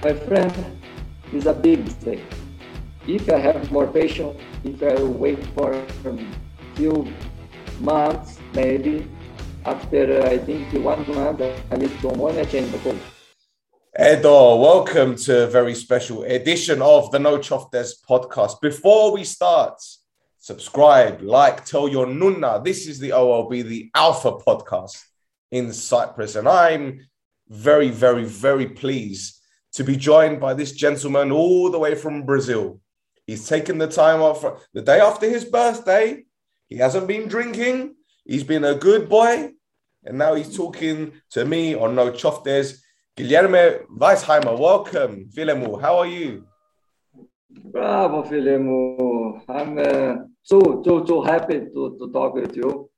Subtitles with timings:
[0.00, 0.54] My friend
[1.32, 2.22] is a big mistake.
[3.08, 5.84] If I have more patience, if I wait for a
[6.76, 7.12] few
[7.80, 9.10] months, maybe
[9.64, 13.00] after I think one month, I need want to change the code.
[14.00, 18.60] Edo, welcome to a very special edition of the No Choftes podcast.
[18.60, 19.82] Before we start,
[20.38, 22.62] subscribe, like, tell your nunna.
[22.62, 25.02] This is the OLB, the Alpha podcast
[25.50, 26.36] in Cyprus.
[26.36, 27.08] And I'm
[27.48, 29.37] very, very, very pleased
[29.78, 32.80] to be joined by this gentleman all the way from Brazil.
[33.28, 34.40] He's taken the time off
[34.74, 36.24] the day after his birthday.
[36.68, 37.94] He hasn't been drinking.
[38.24, 39.52] He's been a good boy.
[40.04, 42.80] And now he's talking to me on No Choftes.
[43.16, 45.30] Guilherme Weisheimer, welcome.
[45.32, 46.44] Filemu, how are you?
[47.72, 49.42] Bravo, Filemu.
[49.48, 52.90] I'm uh, so, so, so happy to, to talk with you.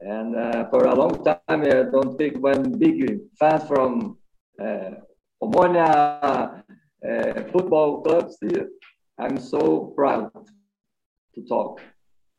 [0.00, 4.16] And uh, for a long time, I don't think one big fan from
[4.58, 4.90] uh,
[7.04, 8.68] Uh, football clubs here.
[9.18, 10.30] I'm so proud
[11.34, 11.82] to talk.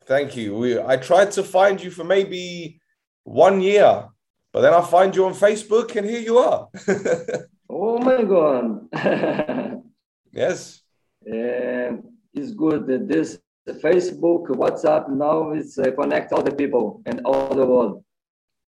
[0.05, 0.55] Thank you.
[0.55, 2.79] We, I tried to find you for maybe
[3.23, 4.07] one year,
[4.51, 6.67] but then I find you on Facebook and here you are.
[7.69, 8.87] oh my God.
[10.31, 10.81] yes.
[11.25, 12.03] And
[12.33, 17.49] it's good that this Facebook, WhatsApp now is uh, connect all the people and all
[17.49, 18.03] the world.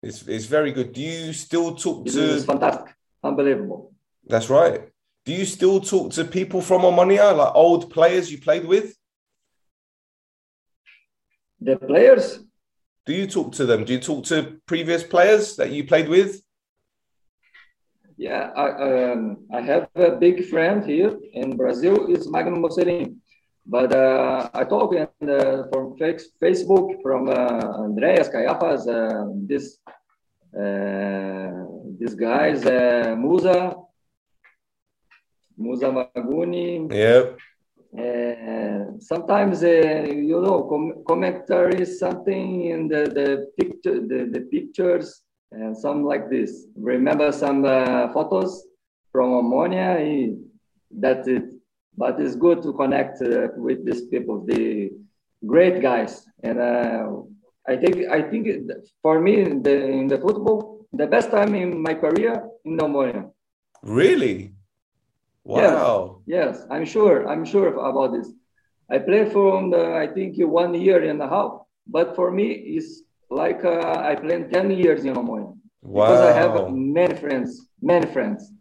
[0.04, 0.94] It's, it's very good.
[0.94, 2.36] Do you still talk it to?
[2.36, 3.94] It's fantastic, unbelievable.
[4.30, 4.90] That's right.
[5.26, 8.96] Do you still talk to people from Omonia, like old players you played with?
[11.60, 12.40] The players?
[13.06, 13.86] Do you talk to them?
[13.86, 16.42] Do you talk to previous players that you played with?
[18.18, 22.08] Yeah, I, um, I have a big friend here in Brazil.
[22.10, 23.18] It's Magno Mocelin.
[23.66, 25.98] But uh, I talk in, uh, from
[26.42, 29.80] Facebook from uh, Andreas Kaiafas, uh, this
[30.58, 31.66] uh,
[32.00, 33.76] this guys, uh, Musa,
[35.58, 36.92] Musa Maguni.
[36.94, 37.38] Yep.
[37.98, 45.24] Uh, sometimes uh, you know com- commentary something in the the picture the, the pictures
[45.52, 46.68] and some like this.
[46.76, 48.66] Remember some uh, photos
[49.12, 50.38] from Omonia.
[50.92, 51.44] That's it.
[51.98, 54.92] But it's good to connect uh, with these people, the
[55.46, 56.26] great guys.
[56.44, 57.10] And uh,
[57.68, 58.48] I think I think
[59.02, 63.32] for me in the, in the football, the best time in my career in Omonia.
[63.82, 64.54] Really?
[65.48, 66.22] Wow.
[66.26, 67.26] Yes, yes, I'm sure.
[67.28, 68.30] I'm sure about this.
[68.90, 71.52] I played from the, I think one year and a half,
[71.88, 75.56] but for me it's like uh, I played ten years in Omonia.
[75.82, 76.08] Wow.
[76.08, 78.52] Because I have many friends, many friends.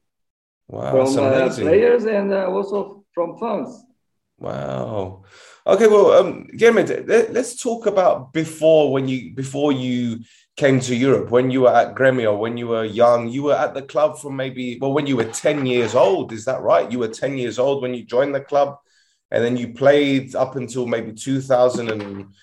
[0.69, 0.93] Wow.
[0.93, 3.83] From uh, players and uh, also from fans.
[4.39, 5.25] Wow.
[5.67, 10.19] Okay, well, um, Guilherme, let's talk about before when you before you
[10.57, 13.75] came to Europe, when you were at Gremio, when you were young, you were at
[13.75, 16.33] the club from maybe well, when you were ten years old.
[16.33, 16.91] Is that right?
[16.91, 18.79] You were ten years old when you joined the club,
[19.31, 22.35] and then you played up until maybe 2000 and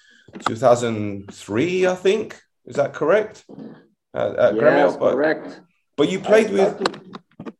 [0.46, 2.42] 2003, I think.
[2.66, 3.46] Is that correct?
[4.14, 5.62] At, at yes, Gremio, but, correct.
[5.98, 6.84] But you played I with.
[6.84, 7.54] To,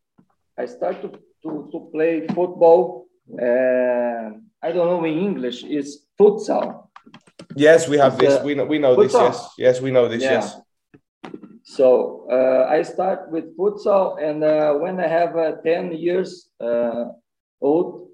[0.58, 3.08] I started to, to play football.
[3.32, 5.64] Uh, I don't know in English.
[5.64, 6.83] It's futsal.
[7.56, 8.44] Yes, we have it's this.
[8.44, 9.14] we know, we know this.
[9.14, 10.24] Yes, yes, we know this.
[10.24, 10.32] Yeah.
[10.32, 10.56] Yes.
[11.64, 17.06] So uh, I start with futsal, and uh, when I have uh, ten years uh,
[17.62, 18.10] old,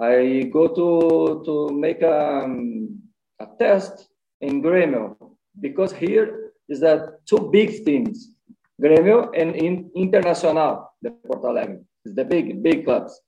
[0.00, 2.98] I go to to make a, um,
[3.38, 4.08] a test
[4.40, 5.16] in Grêmio
[5.60, 8.32] because here is that two big teams,
[8.80, 13.20] Grêmio and in, Internacional, the Porto Alegre, is the big big clubs.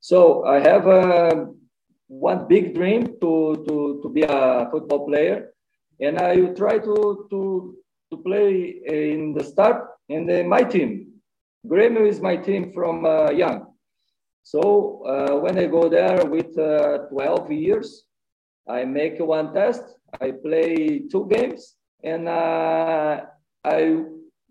[0.00, 1.48] So I have a
[2.08, 5.52] one big dream to, to, to be a football player.
[6.00, 7.76] And I will try to, to,
[8.10, 11.12] to play in the start the, my team.
[11.66, 13.66] Grêmio is my team from uh, young.
[14.42, 18.04] So uh, when I go there with uh, 12 years,
[18.66, 19.82] I make one test.
[20.20, 23.20] I play two games, and uh,
[23.64, 24.02] I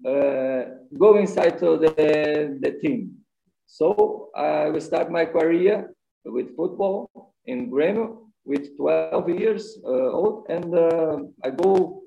[0.06, 0.66] uh,
[0.98, 3.18] go inside to the, the team.
[3.66, 5.94] So I will start my career
[6.26, 12.04] with football in Grêmio with 12 years uh, old, and uh, I go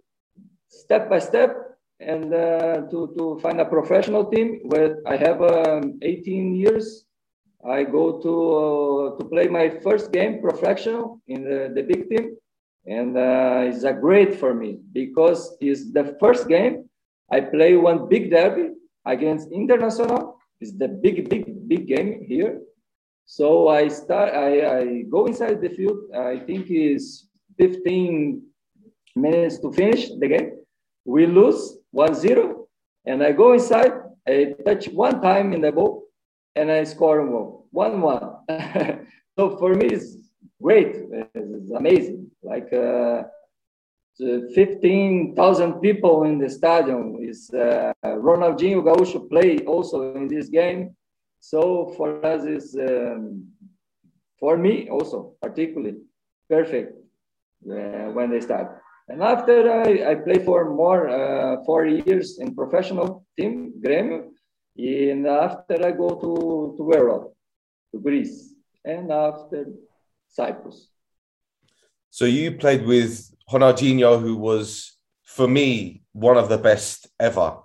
[0.69, 1.57] step by step,
[2.01, 7.05] and uh, to, to find a professional team where I have um, 18 years.
[7.63, 12.37] I go to to play my first game professional in the, the big team,
[12.87, 13.19] and
[13.69, 16.89] it's a great for me because it's the first game
[17.31, 18.71] I play one big derby
[19.05, 20.39] against International.
[20.61, 22.61] It's the big big big game here.
[23.27, 24.35] So I start.
[24.35, 25.99] I, I go inside the field.
[26.15, 27.29] I think it's
[27.59, 28.43] 15
[29.17, 30.51] minutes to finish the game.
[31.05, 32.67] We lose 1-0,
[33.07, 33.93] and I go inside.
[34.27, 36.05] I touch one time in the ball,
[36.55, 37.67] and I score goal.
[37.75, 39.07] 1-1.
[39.39, 40.17] so for me, it's
[40.61, 40.97] great.
[41.35, 42.31] It's amazing.
[42.43, 43.23] Like uh,
[44.19, 47.17] 15,000 people in the stadium.
[47.21, 50.95] Is uh, Ronaldinho Gaúcho play also in this game.
[51.41, 53.47] So for us, is um,
[54.39, 55.97] for me also particularly
[56.49, 56.93] perfect
[57.69, 58.81] uh, when they start.
[59.09, 64.29] And after I, I play for more uh, four years in professional team, Grêmio,
[64.77, 67.35] and after I go to, to Europe,
[67.93, 68.55] to Greece,
[68.85, 69.67] and after
[70.29, 70.89] Cyprus.
[72.11, 77.59] So you played with Ronaldinho, who was, for me, one of the best ever.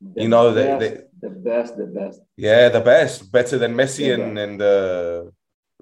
[0.00, 2.20] The you know, best, the, the best, the best.
[2.36, 5.24] Yeah, the best, better than Messi The and, and uh,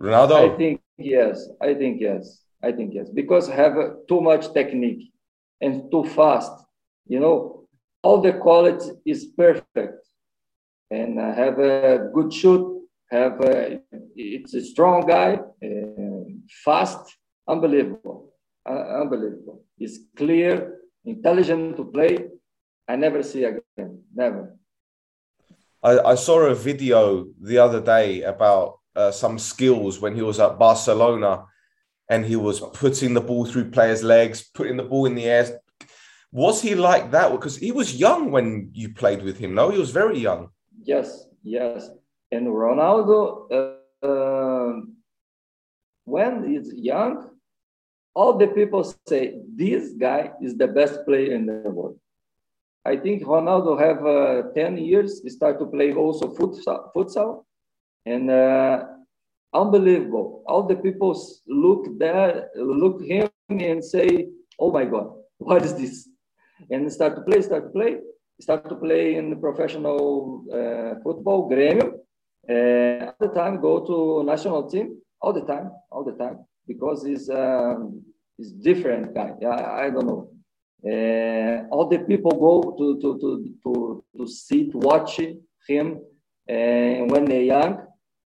[0.00, 0.54] Ronaldo.
[0.54, 1.48] I think yes.
[1.60, 2.42] I think yes.
[2.62, 3.08] I think yes.
[3.10, 5.12] Because have uh, too much technique
[5.60, 6.52] and too fast.
[7.06, 7.68] You know,
[8.02, 10.06] all the quality is perfect,
[10.90, 12.72] and uh, have a good shoot.
[13.10, 13.80] Have a,
[14.16, 16.24] it's a strong guy, uh,
[16.64, 17.16] fast,
[17.46, 18.34] unbelievable,
[18.68, 19.64] uh, unbelievable.
[19.78, 22.18] It's clear, intelligent to play.
[22.88, 24.02] I never see again.
[24.12, 24.56] Never.
[25.86, 30.40] I, I saw a video the other day about uh, some skills when he was
[30.40, 31.44] at Barcelona
[32.10, 35.60] and he was putting the ball through players' legs, putting the ball in the air.
[36.32, 37.30] Was he like that?
[37.30, 39.70] Because he was young when you played with him, no?
[39.70, 40.48] He was very young.
[40.82, 41.88] Yes, yes.
[42.32, 44.96] And Ronaldo, uh, um,
[46.04, 47.30] when he's young,
[48.12, 52.00] all the people say this guy is the best player in the world.
[52.86, 57.44] I think Ronaldo have uh, 10 years, he start to play also futsal, futsal
[58.06, 58.84] and uh,
[59.52, 60.44] unbelievable.
[60.46, 64.28] All the people look there, look him and say,
[64.60, 66.08] oh my God, what is this?
[66.70, 67.96] And start to play, start to play,
[68.40, 71.92] start to play in professional uh, football, Grêmio.
[72.48, 76.38] Uh, all the time go to national team, all the time, all the time,
[76.68, 78.00] because he's, um,
[78.36, 79.32] he's different guy.
[79.40, 80.35] Yeah, I, I don't know.
[80.84, 85.18] Uh, all the people go to to to to, to see to watch
[85.68, 86.00] him
[86.48, 87.86] uh, when they're young.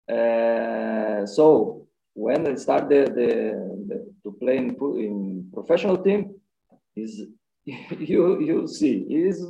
[0.08, 3.28] Uh, so when they start the, the,
[3.88, 6.34] the to play in, in professional team,
[6.94, 7.26] is
[7.64, 9.44] you you see he's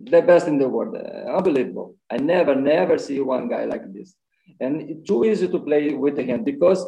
[0.00, 1.96] the best in the world, unbelievable.
[2.10, 4.14] I never never see one guy like this,
[4.60, 6.84] and it's too easy to play with him because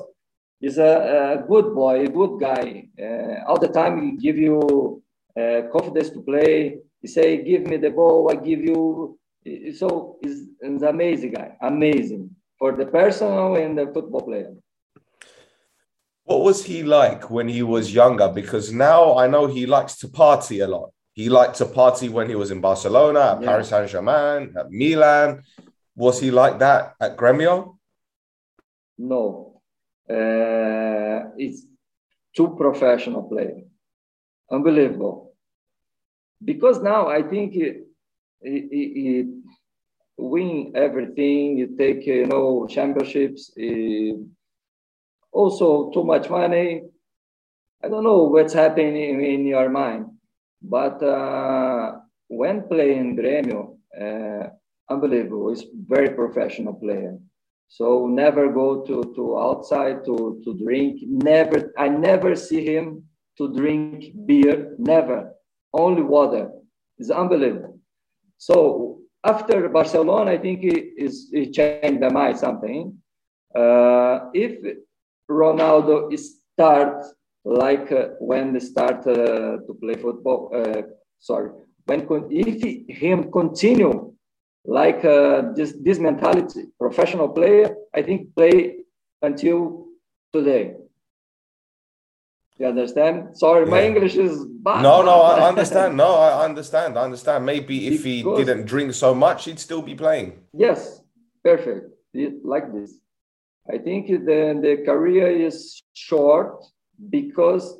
[0.61, 2.89] he's a, a good boy, a good guy.
[3.01, 5.03] Uh, all the time he give you
[5.39, 6.79] uh, confidence to play.
[7.01, 9.19] He say, "Give me the ball, I give you."
[9.81, 14.53] So he's an amazing guy, amazing for the personal and the football player.
[16.25, 18.29] What was he like when he was younger?
[18.29, 20.91] Because now I know he likes to party a lot.
[21.15, 23.49] He liked to party when he was in Barcelona, at Yeah.
[23.49, 25.43] Paris Saint Germain, at Milan.
[25.97, 27.79] Was he like that at Gremio?
[28.99, 29.63] No,
[30.11, 31.63] uh, it's
[32.37, 33.63] too professional player,
[34.51, 35.28] unbelievable.
[36.45, 37.73] Because now I think he,
[38.43, 39.25] he- he
[40.19, 41.59] win everything.
[41.59, 43.53] You take you know championships.
[43.59, 44.13] eh,
[45.33, 46.83] also too much money.
[47.83, 50.07] I don't know what's happening in, your mind,
[50.63, 54.49] but uh, when playing Grêmio, uh,
[54.91, 55.51] unbelievable.
[55.51, 57.19] He's very professional player.
[57.69, 61.01] So never go to, to outside to, to drink.
[61.07, 63.05] Never, I never see him
[63.37, 64.75] to drink beer.
[64.79, 65.33] Never,
[65.73, 66.51] only water.
[66.99, 67.79] It's unbelievable.
[68.37, 72.99] So after Barcelona, I think he is changed the mind something.
[73.55, 74.53] Uh, if
[75.31, 77.05] Ronaldo start
[77.45, 80.83] like uh, when they start uh, to play football, uh,
[81.19, 81.51] sorry,
[81.87, 84.15] when if he, him continue
[84.65, 88.85] like uh, this this mentality, professional player, I think play
[89.23, 89.87] until
[90.33, 90.75] today.
[92.59, 93.37] You understand?
[93.39, 94.83] Sorry, my English is bad.
[94.83, 95.97] No, no, I understand.
[95.97, 96.99] No, I understand.
[96.99, 97.47] I understand.
[97.47, 100.33] Maybe if he Because- didn't drink so much, he'd still be playing.
[100.53, 101.01] Yes,
[101.45, 101.87] perfect.
[102.55, 102.99] Like this.
[103.71, 106.65] I think the, the career is short
[107.11, 107.79] because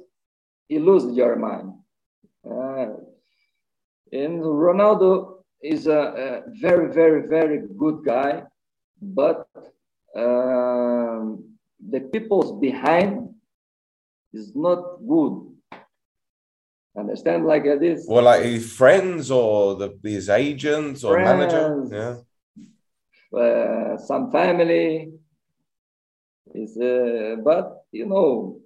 [0.69, 1.73] he lose your mind.
[2.49, 2.89] Uh,
[4.13, 5.11] And Ronaldo
[5.61, 6.29] is a, a
[6.65, 8.33] very, very, very good guy,
[9.03, 9.39] but
[10.17, 11.45] um,
[11.93, 13.29] the people's behind
[14.33, 15.47] is not good.
[16.97, 18.07] Understand like this?
[18.09, 21.87] Well, like his friends or the his agents or manager.
[21.91, 22.17] Yeah.
[23.39, 25.13] Uh, some family
[26.55, 28.61] is, uh, but you know,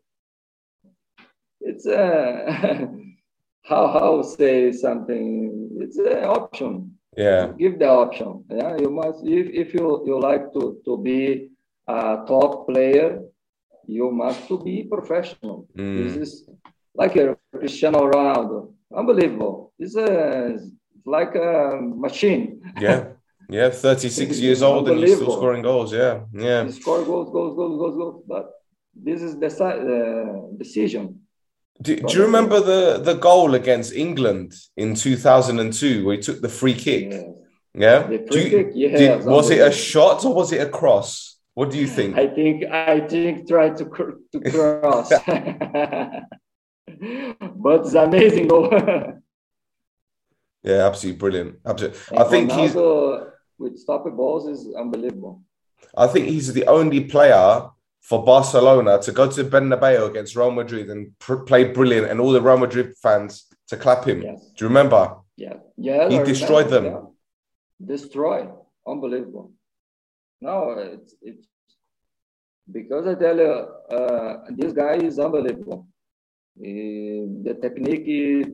[1.61, 2.87] it's uh,
[3.62, 5.69] how how say something.
[5.81, 6.97] It's an option.
[7.16, 7.52] Yeah.
[7.59, 8.45] Give the option.
[8.50, 11.50] Yeah, you must if, if you you like to to be
[11.87, 13.21] a top player,
[13.92, 15.56] you must to be professional.
[15.76, 15.96] Mm.
[15.99, 16.49] This is
[16.94, 18.72] like a Cristiano Ronaldo.
[18.94, 19.72] Unbelievable.
[19.78, 20.58] It's a
[21.04, 22.42] like a machine.
[22.80, 23.04] Yeah.
[23.49, 25.92] Yeah, 36 years old and he's still scoring goals.
[25.92, 26.20] Yeah.
[26.32, 26.64] Yeah.
[26.64, 28.25] He score goals, goals, goals, goals, goals.
[28.26, 28.50] But
[28.94, 31.20] this is the uh, decision.
[31.80, 36.49] Do, do you remember the, the goal against England in 2002 where he took the
[36.49, 37.11] free kick?
[37.11, 37.25] Yes.
[37.75, 38.02] Yeah.
[38.06, 41.31] The free you- kick, yes, did- was it a shot or was it a cross?
[41.54, 42.16] What do you think?
[42.16, 43.85] I think I think try to
[44.32, 45.11] to cross,
[47.64, 48.71] but it's amazing goal.
[50.62, 51.59] Yeah, absolutely brilliant.
[51.66, 52.18] Absolutely.
[52.18, 55.42] I think he's with stopping balls is unbelievable.
[55.97, 57.68] I think he's the only player
[58.00, 62.32] for Barcelona to go to Bernabeu against Real Madrid and pr- play brilliant, and all
[62.32, 64.23] the Real Madrid fans to clap him.
[64.23, 64.50] Yes.
[64.56, 65.16] Do you remember?
[65.37, 66.09] Yeah, yeah.
[66.09, 67.09] He I destroyed remember, them.
[67.80, 67.87] yeah.
[67.94, 68.49] Destroy,
[68.87, 69.52] unbelievable.
[70.42, 70.56] No,
[70.94, 71.46] it's it's
[72.76, 73.52] because I tell you,
[73.96, 75.87] uh, this guy is unbelievable.
[76.56, 78.46] The technique is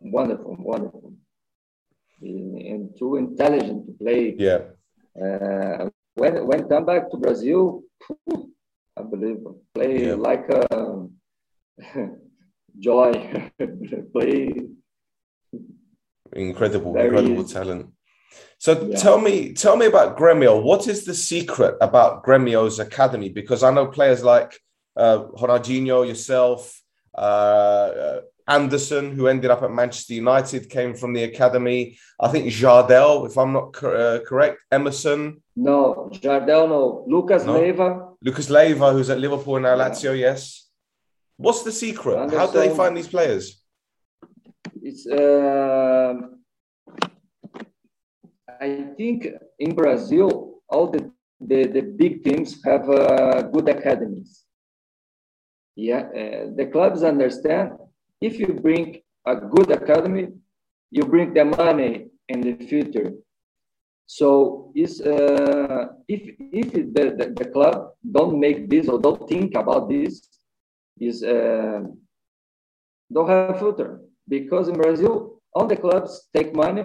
[0.00, 1.12] wonderful, wonderful,
[2.22, 4.22] and too intelligent to play.
[4.38, 4.60] Yeah,
[5.24, 8.50] Uh, when when come back to Brazil, phew,
[8.96, 9.56] unbelievable.
[9.74, 10.14] Play Yeah.
[10.28, 10.62] like a
[12.88, 13.10] joy.
[14.14, 14.38] play
[16.32, 17.93] incredible, Very incredible talent.
[18.58, 18.96] So Yeah.
[18.96, 20.62] tell me, tell me about Gremio.
[20.62, 23.28] What is the secret about Gremio's academy?
[23.28, 24.58] Because I know players like
[24.96, 26.80] uh, Ronaldinho, yourself,
[27.16, 31.98] uh, uh, Anderson, who ended up at Manchester United, came from the academy.
[32.20, 37.04] I think Jardel, if I'm not cor- uh, correct, Emerson, No, Jardel, no.
[37.08, 37.58] Lucas No?
[37.58, 40.12] Leiva, Lucas Leiva, who's at Liverpool and now Yeah.
[40.12, 40.68] Yes.
[41.36, 42.30] What's the secret?
[42.30, 43.60] How do they find these players?
[44.82, 45.06] it's.
[45.06, 46.40] um
[48.60, 54.44] I think in Brazil, all the, the, the big teams have uh, good academies.
[55.76, 57.72] Yeah, uh, the clubs understand
[58.20, 60.28] if you bring a good academy,
[60.90, 63.12] you bring the money in the future.
[64.06, 69.54] So is uh, if if the, the, the club don't make this or don't think
[69.56, 70.20] about this,
[71.00, 71.80] is uh,
[73.12, 76.84] don't have future because in Brazil all the clubs take money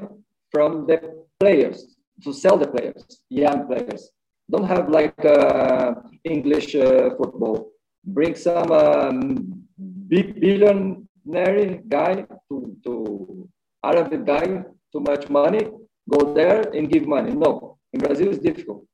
[0.52, 4.12] from the players to sell the players, young players.
[4.52, 5.94] Don't have like uh,
[6.24, 7.72] English uh, football.
[8.04, 9.64] Bring some um,
[10.08, 13.50] big billionaire guy to, to
[13.84, 15.68] Arab guy too much money,
[16.10, 17.32] go there and give money.
[17.32, 18.86] No, in Brazil it's difficult.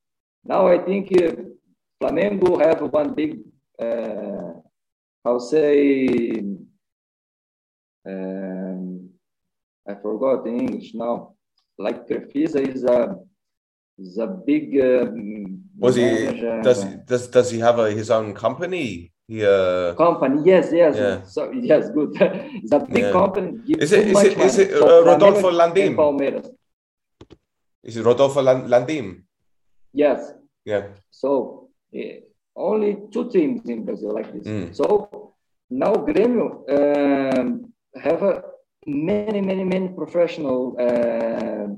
[0.44, 1.32] Now I think uh,
[2.00, 3.38] Flamengo have one big,
[3.80, 4.60] uh,
[5.24, 6.38] how say,
[8.06, 9.08] um,
[9.88, 11.35] I forgot English now.
[11.78, 13.16] Like Crefisa is a
[13.98, 14.64] is a big.
[14.80, 16.08] Um, Was he
[16.62, 19.12] does does does he have a, his own company?
[19.28, 20.40] He uh company?
[20.44, 20.96] Yes, yes.
[20.96, 21.22] Yeah.
[21.24, 22.10] So yes, good.
[22.62, 23.12] it's a big Yeah.
[23.12, 23.50] company.
[23.68, 25.96] Is it- is it- is it, uh, Rodolfo Landim?
[25.96, 26.48] Palmeiras.
[27.82, 29.22] is it Rodolfo Lan- Landim?
[29.92, 30.32] Yes.
[30.64, 30.84] Yeah.
[31.10, 32.20] So eh,
[32.56, 34.46] only two teams in Brazil like this.
[34.46, 34.74] Mm.
[34.74, 34.84] So
[35.70, 38.42] now Grêmio um, have a
[38.86, 41.74] many, many, many professional uh,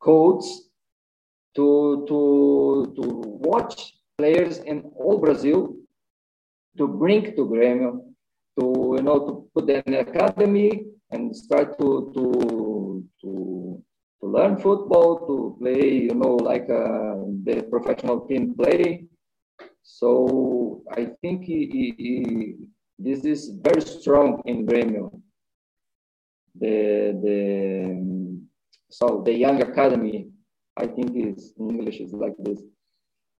[0.00, 0.70] codes
[1.54, 3.02] to to to
[3.50, 5.74] watch players in all Brazil
[6.78, 8.00] to bring to Grêmio
[8.58, 13.30] to you know to put them in the academy and start to to to
[14.20, 19.06] to learn football to play you know like uh, the professional team play
[19.86, 22.54] so I think he, he, he,
[22.98, 25.22] this is very strong in Grêmio.
[26.60, 27.36] The the
[28.90, 30.28] so the young academy,
[30.76, 32.62] I think is in English is like this.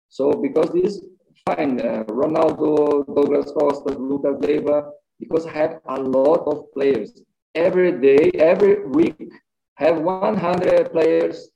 [0.09, 1.03] So because this
[1.47, 7.21] fine, uh, Ronaldo, Douglas Costa, Lucas Leiva, because I have a lot of players
[7.55, 9.31] every day, every week,
[9.75, 11.49] have 100 players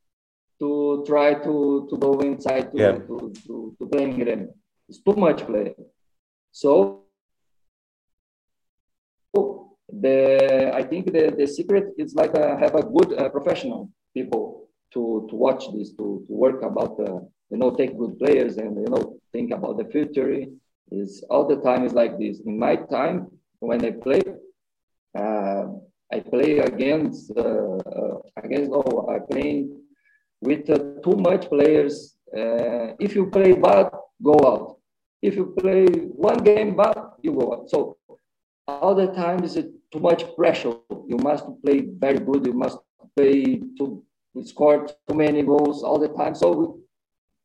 [0.60, 2.98] to try to to go inside to Yeah.
[3.08, 4.50] to, to, to play in Grêmio.
[4.88, 5.76] It's too much play.
[6.52, 7.01] So
[10.00, 14.70] the I think the, the secret is like uh, have a good uh, professional people
[14.94, 17.20] to to watch this to, to work about uh,
[17.50, 20.30] you know take good players and you know think about the future
[20.92, 22.40] is all the time is like this.
[22.46, 23.28] In my time
[23.60, 24.22] when I play
[25.18, 25.66] uh,
[26.12, 29.68] I play against uh, uh, against oh I play
[30.42, 32.16] with uh, too much players
[33.00, 33.92] if you play bad
[34.24, 34.78] go out.
[35.22, 35.86] If you play
[36.30, 37.70] one game bad you go out.
[37.70, 37.98] So
[38.80, 40.76] all the time is it too much pressure.
[41.08, 42.46] You must play very good.
[42.46, 42.78] You must
[43.16, 44.04] play to
[44.44, 46.36] score too many goals all the time.
[46.36, 46.80] So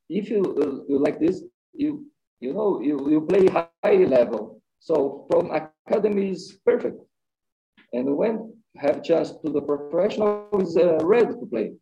[0.08, 1.42] if you, uh, you like this,
[1.72, 2.06] you
[2.40, 4.60] you know you, you play high level.
[4.78, 7.00] So from academy is perfect,
[7.92, 11.72] and when have chance to the professional is uh, ready to play.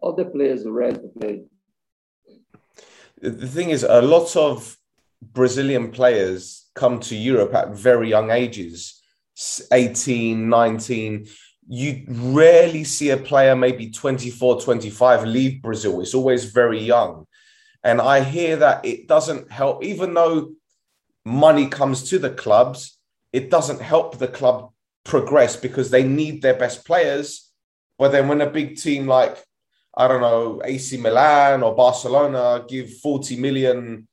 [0.00, 1.42] All the players are ready to play.
[3.20, 4.76] The thing is, a lot of
[5.32, 9.00] Brazilian players come to Europe at very young ages
[9.72, 11.26] 18, 19.
[11.68, 16.00] You rarely see a player, maybe 24, 25, leave Brazil.
[16.00, 17.26] It's always very young.
[17.84, 20.52] And I hear that it doesn't help, even though
[21.24, 22.98] money comes to the clubs,
[23.32, 24.72] it doesn't help the club
[25.04, 27.50] progress because they need their best players.
[27.98, 29.42] But then when a big team like,
[29.96, 34.08] I don't know, AC Milan or Barcelona give 40 million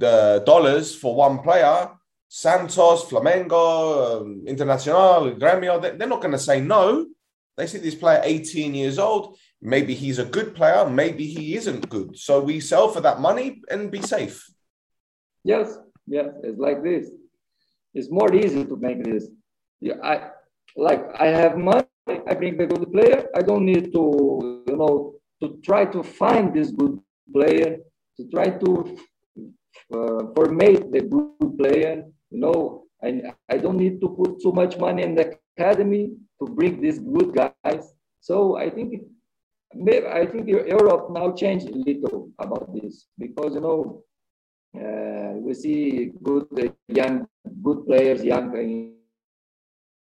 [0.00, 1.90] uh, dollars for one player,
[2.28, 7.06] Santos, Flamengo, um, Internacional, Gremio, they, they're not going to say no.
[7.56, 9.36] They see this player 18 years old.
[9.60, 10.88] Maybe he's a good player.
[10.88, 12.16] Maybe he isn't good.
[12.16, 14.48] So we sell for that money and be safe.
[15.44, 17.10] Yes, yes, it's like this.
[17.94, 19.28] It's more easy to make this.
[19.80, 20.30] Yeah, I
[20.76, 21.84] like I have money.
[22.08, 23.28] I bring the good player.
[23.36, 26.98] I don't need to, you know, to try to find this good
[27.32, 27.78] player,
[28.16, 28.96] to try to
[29.94, 34.78] uh, formate the good player you know, I, I don't need to put too much
[34.78, 37.92] money in the academy to bring these good guys.
[38.20, 39.02] So I think
[39.74, 44.02] maybe I think Europe now changed a little about this because you know
[44.74, 47.26] uh, we see good uh, young
[47.62, 48.94] good players young in,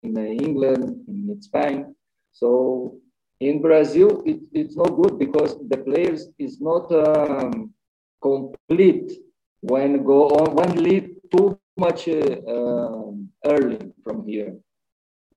[0.04, 1.96] in England in Spain.
[2.34, 2.98] So
[3.40, 7.74] in Brazil it, it's not good because the players is not um,
[8.22, 9.12] complete
[9.62, 13.12] when go on one lead too much uh,
[13.46, 14.58] early from here.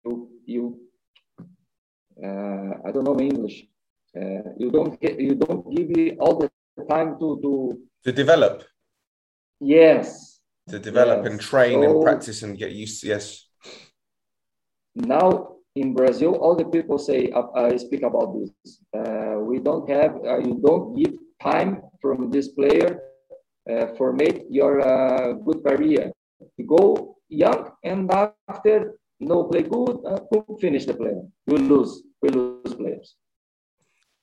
[0.04, 0.80] You, you
[2.22, 3.66] uh, I don't know English.
[4.16, 6.50] Uh, you don't get, you don't give me all the
[6.88, 8.64] time to to to develop.
[9.60, 10.40] Yes.
[10.68, 11.32] To develop yes.
[11.32, 13.46] and train so, and practice and get used to yes.
[14.94, 18.80] Now in Brazil, all the people say uh, I speak about this.
[18.92, 23.09] Uh, we don't have uh, you don't give time from this player
[23.68, 26.12] uh, for make your uh, good career.
[26.56, 28.10] You go young and
[28.48, 30.20] after no play good, uh,
[30.60, 31.22] finish the player.
[31.46, 33.14] You lose, we lose players.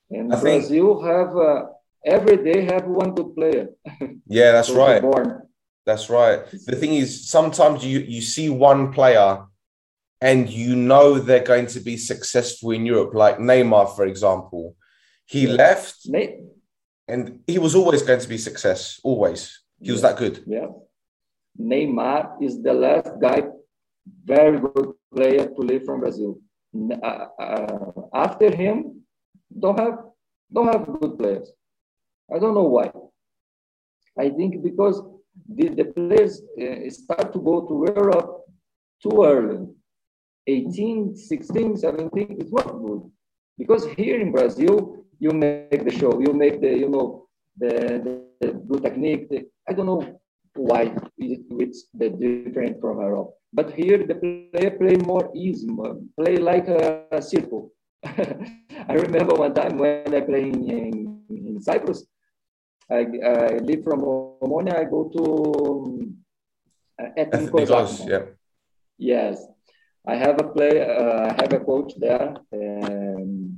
[0.09, 1.07] And I Brazil think...
[1.07, 1.65] have uh,
[2.05, 3.69] every day have one good player.
[4.27, 5.01] Yeah, that's so right.
[5.01, 5.43] Born.
[5.85, 6.45] That's right.
[6.65, 9.45] The thing is, sometimes you you see one player
[10.19, 14.75] and you know they're going to be successful in Europe, like Neymar, for example.
[15.25, 16.39] He left ne-
[17.07, 19.61] and he was always going to be success, always.
[19.79, 20.43] He was that good.
[20.45, 20.67] Yeah.
[21.59, 23.43] Neymar is the last guy,
[24.25, 26.39] very good player to leave from Brazil.
[26.75, 29.01] Uh, uh, after him,
[29.57, 29.97] don't have
[30.53, 31.51] don't have good players.
[32.33, 32.91] I don't know why.
[34.17, 35.01] I think because
[35.47, 38.41] the, the players uh, start to go to Europe
[39.01, 39.67] too early.
[40.47, 43.01] 18, 16, 17 is not good.
[43.57, 47.27] Because here in Brazil, you make the show, you make the, you know,
[47.57, 49.29] the, the, good technique.
[49.29, 50.19] The, I don't know
[50.55, 53.33] why it's the different from Europe.
[53.53, 55.67] But here the player play more easy,
[56.19, 57.71] play like a, a circle.
[58.03, 62.05] I remember one time when I play in, in, Cyprus,
[62.91, 66.13] I, I leave from Omonia, I go to
[67.01, 68.07] uh, Ethnikos.
[68.07, 68.25] Yeah.
[68.97, 69.43] Yes,
[70.05, 70.81] I have a play.
[70.81, 73.57] Uh, I have a coach there um,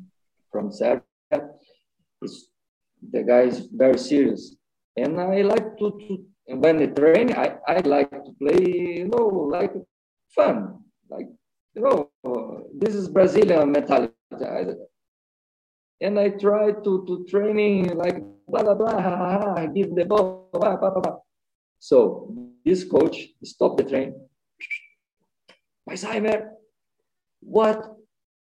[0.51, 1.08] from Serbia.
[1.31, 4.55] The guy is very serious,
[4.97, 6.25] and I like to, to
[6.57, 9.73] when I train, I, I like to play, you know, like
[10.33, 10.79] fun.
[11.09, 11.27] Like,
[11.75, 12.09] you know,
[12.73, 14.13] this is Brazilian mentality.
[16.01, 20.05] And I try to, to training like blah, blah, blah, ha, ha, ha, give the
[20.05, 21.17] ball, blah, blah, blah, blah.
[21.79, 22.33] So
[22.65, 24.15] this coach stop the train.
[25.85, 26.49] My Simon,
[27.41, 27.95] what,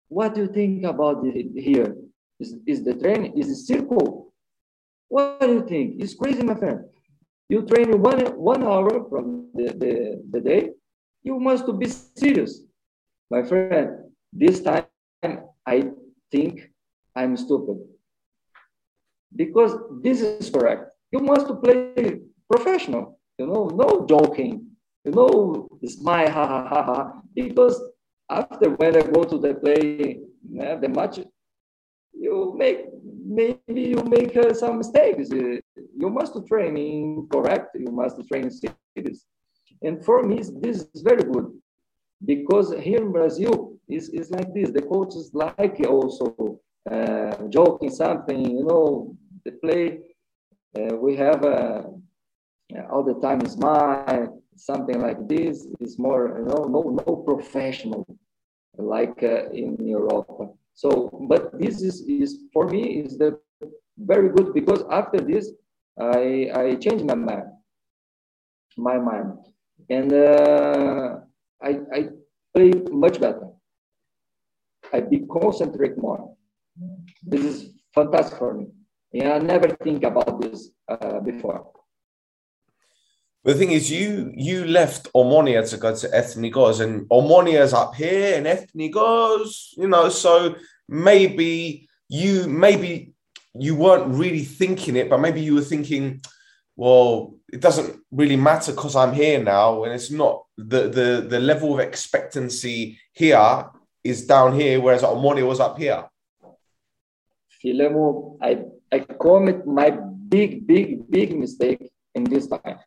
[0.09, 1.97] what do you think about it here?
[2.41, 4.33] Is, is the train, is a circle?
[5.09, 6.03] What do you think?
[6.03, 6.85] It's crazy, my friend.
[7.49, 10.71] You train one, one hour from the, the, the day,
[11.23, 12.63] you must be serious.
[13.31, 14.87] my friend, this time
[15.67, 15.91] I
[16.31, 16.71] think
[17.15, 17.79] I'm stupid.
[19.35, 20.91] Because this is correct.
[21.13, 24.67] You must play professional, you know, no joking,
[25.05, 27.13] you know, smile, ha ha ha ha.
[27.35, 27.81] Because
[28.29, 30.21] after when I go to the play,
[30.59, 31.21] eh, the match,
[32.13, 32.87] you make
[33.25, 35.31] maybe you make uh, some mistakes.
[35.33, 35.59] Uh,
[35.97, 37.77] you must train in correct.
[37.79, 39.27] You must train serious.
[39.83, 41.53] And for me, this is very good
[42.25, 44.71] because here in Brazil is is like this.
[44.71, 48.41] The coaches like also uh, joking something.
[48.59, 50.01] You know, the play
[50.79, 51.83] uh, we have uh,
[52.91, 58.05] all the time is smile something like this is more you know no no professional
[58.77, 60.55] like uh, in Europe.
[60.75, 63.39] So, but this is, is for me is the
[63.99, 65.53] very good because after this,
[65.99, 67.49] I I changed my mind,
[68.77, 69.37] my mind,
[69.91, 71.21] and uh,
[71.63, 72.01] I I
[72.55, 73.49] play much better.
[74.93, 76.35] I be concentrate more.
[77.23, 77.57] This is
[77.95, 78.69] fantastic for me.
[79.13, 81.71] Yeah, I never think about this uh, before.
[83.43, 88.37] The thing is, you you left Omonia to go to Ethnikos, and Omonia's up here,
[88.37, 90.11] and Ethnikos, you know.
[90.11, 90.57] So
[90.89, 93.15] maybe you maybe
[93.55, 96.21] you weren't really thinking it, but maybe you were thinking,
[96.77, 101.41] well, it doesn't really matter because I'm here now, and it's not the the the
[101.41, 103.71] level of expectancy here
[104.05, 106.05] is down here, whereas Omonia was up here.
[107.65, 109.89] Filemo, I I commit my
[110.29, 112.81] big big big mistake in this time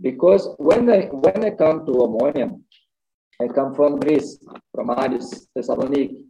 [0.00, 2.58] because when I when I come to Omonia,
[3.40, 4.38] I come from Greece,
[4.74, 6.24] from Aris, Thessaloniki.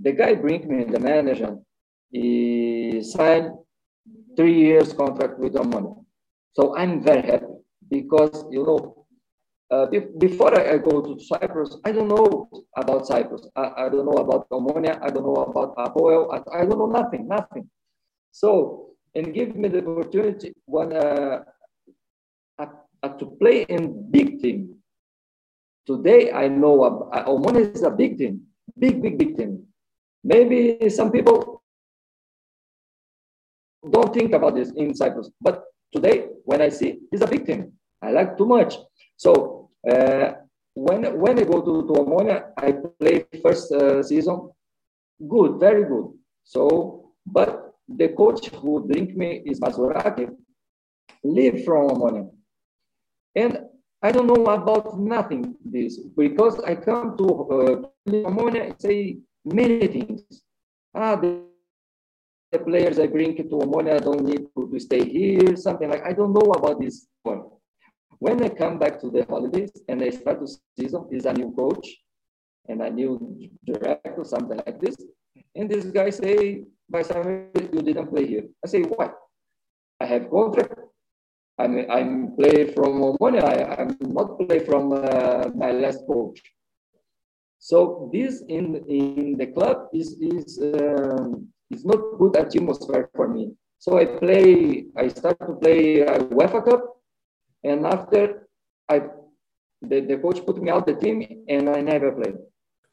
[0.00, 1.56] The guy bring me the manager.
[2.10, 3.50] He signed
[4.36, 6.04] three years contract with Omonia.
[6.52, 7.54] So I'm very happy
[7.88, 9.06] because you know
[9.70, 9.86] uh,
[10.18, 13.48] before I, I, go to Cyprus, I don't know about Cyprus.
[13.56, 15.00] I, I don't know about Omonia.
[15.02, 16.30] I don't know about Apoel.
[16.32, 17.68] I, I, don't know nothing, nothing.
[18.30, 21.44] So, and give me the opportunity when uh,
[23.08, 24.76] to play in big team.
[25.86, 28.42] Today, I know uh, Omonia is a big team,
[28.78, 29.66] big, big, big team.
[30.22, 31.62] Maybe some people
[33.90, 37.72] don't think about this in Cyprus, but today, when I see, it's a big team.
[38.00, 38.76] I like too much.
[39.16, 40.32] So uh,
[40.74, 44.50] when when I go to, to Omonia, I play first uh, season,
[45.28, 46.12] good, very good.
[46.44, 50.34] So, but the coach who drink me is Mazuraki,
[51.22, 52.30] leave from Omonia.
[53.34, 53.58] And
[54.02, 57.74] I don't know about nothing this because I come to uh,
[58.28, 60.22] Omonia and say many things.
[60.94, 61.42] Ah, the,
[62.52, 66.12] the, players I bring to Omonia don't need to, to stay here, something like I
[66.12, 67.44] don't know about this one.
[68.18, 71.52] When I come back to the holidays and I start the season, is a new
[71.52, 71.88] coach
[72.68, 74.96] and a new director, something like this.
[75.56, 78.44] And this guy say, by some you didn't play here.
[78.64, 79.10] I say, why?
[80.00, 80.73] I have contract
[81.58, 83.44] I'm I'm play from Omonia.
[83.44, 86.42] I, I'm not play from uh, my last coach.
[87.58, 93.54] So this in in the club is is um, is not good atmosphere for me.
[93.78, 94.86] So I play.
[94.96, 96.82] I start to play uh, UEFA Cup,
[97.62, 98.48] and after
[98.88, 99.06] I
[99.80, 102.36] the, the coach put me out the team, and I never played.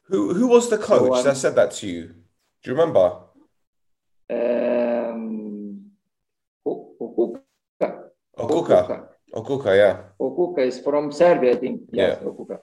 [0.06, 2.02] Who who was the coach so, that said that to you?
[2.62, 3.31] Do you remember?
[8.42, 9.08] Okuka.
[9.34, 9.96] Okuka, yeah.
[10.20, 11.80] Okuka is from Serbia, I think.
[11.92, 12.28] Yes, yeah.
[12.28, 12.58] Okuka.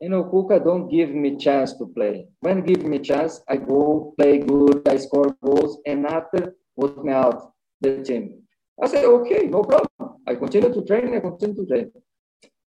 [0.00, 2.26] You know, Kuka don't give me chance to play.
[2.40, 7.12] When give me chance, I go play good, I score goals, and after put me
[7.12, 8.42] out the team.
[8.82, 10.20] I say, okay, no problem.
[10.26, 11.92] I continue to train, I continue to train.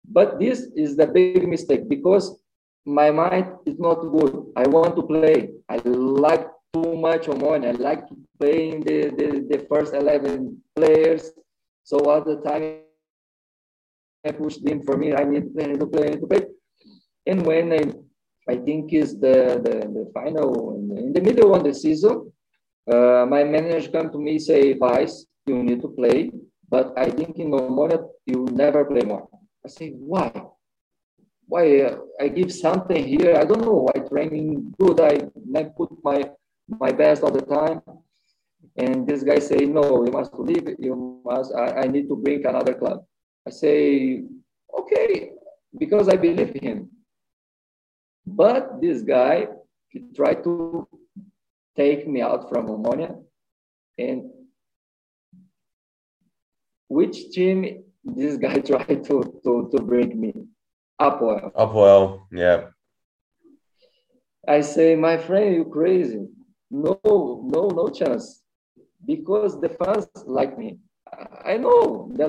[0.06, 2.38] But this is the big mistake because
[2.84, 4.52] my mind is not good.
[4.54, 5.52] I want to play.
[5.68, 7.68] I like too much money.
[7.68, 8.04] I like
[8.40, 11.32] playing the, the, the first 11 players.
[11.84, 12.80] So all the time
[14.26, 16.42] I push them for me, I need to play, to play.
[17.26, 17.82] And when I,
[18.48, 22.32] I think is the, the, the final, in the middle of the season,
[22.90, 26.30] uh, my manager come to me say, Weis, you need to play,
[26.68, 29.28] but I think in Omonia you never play more.
[29.64, 30.30] I say, why?
[31.46, 33.36] Why uh, I give something here?
[33.36, 33.88] I don't know.
[33.94, 35.00] I training good.
[35.00, 35.26] I,
[35.56, 36.30] I put my
[36.68, 37.82] my best all the time.
[38.76, 40.68] And this guy say, no, you must leave.
[40.78, 43.04] You must, I, I need to bring another club.
[43.46, 44.24] I say,
[44.78, 45.30] okay,
[45.78, 46.90] because I believe him.
[48.26, 49.48] But this guy
[49.96, 50.86] he tried to
[51.76, 53.22] take me out from Omonia.
[53.98, 54.30] And
[56.88, 60.34] which team this guy tried to, to, to bring me?
[61.00, 61.52] Apoel.
[61.54, 62.68] Apoel, yeah.
[64.48, 66.26] I say, my friend, you crazy.
[66.70, 68.42] No, no, no chance.
[69.06, 70.78] Because the fans like me.
[71.44, 72.26] I know the,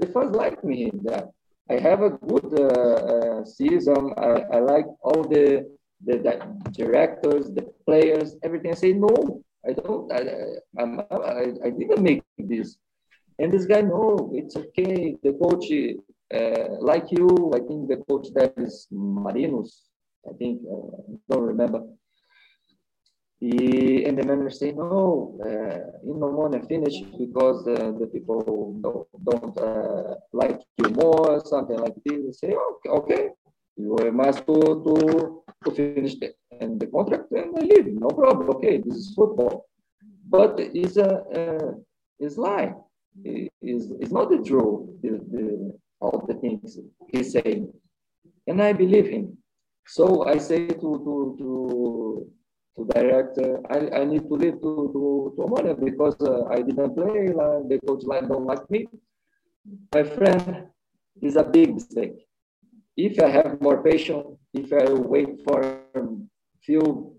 [0.00, 0.90] the, fans like me.
[1.04, 1.30] That
[1.70, 4.12] I have a good uh, uh, season.
[4.16, 5.70] I, I like all the,
[6.04, 8.72] the, the directors, the players, everything.
[8.72, 10.20] I say, no, I don't, I,
[10.78, 12.78] I, I, I didn't make this.
[13.38, 15.16] And this guy, no, it's okay.
[15.22, 15.66] The coach,
[16.34, 19.82] uh, like you, I think the coach that is Marinos.
[20.28, 21.84] I think, uh, don't remember.
[23.40, 28.76] And the manager say, no, uh, you don't want to finish because uh, the people
[28.80, 32.40] don't, don't uh, like you more, something like this.
[32.40, 33.28] They say, okay, okay,
[33.76, 38.50] you must to, to, to finish the, and the contract and I leave, no problem,
[38.56, 39.68] okay, this is football.
[40.28, 41.72] But it's a, uh,
[42.18, 42.74] it's lie.
[43.24, 46.76] It's, it's not the truth, the, the, all the things
[47.08, 47.72] he's saying.
[48.48, 49.38] And I believe him.
[49.86, 52.32] So I say to, to, to
[52.78, 53.38] to direct.
[53.38, 55.02] Uh, I, I need to leave to to,
[55.34, 57.28] to Omonia because uh, I didn't play.
[57.34, 58.86] Uh, the coach line don't like me.
[59.94, 60.68] My friend
[61.20, 62.16] is a big mistake.
[62.96, 65.60] If I have more patience, if I wait for
[65.94, 66.02] a
[66.62, 67.14] few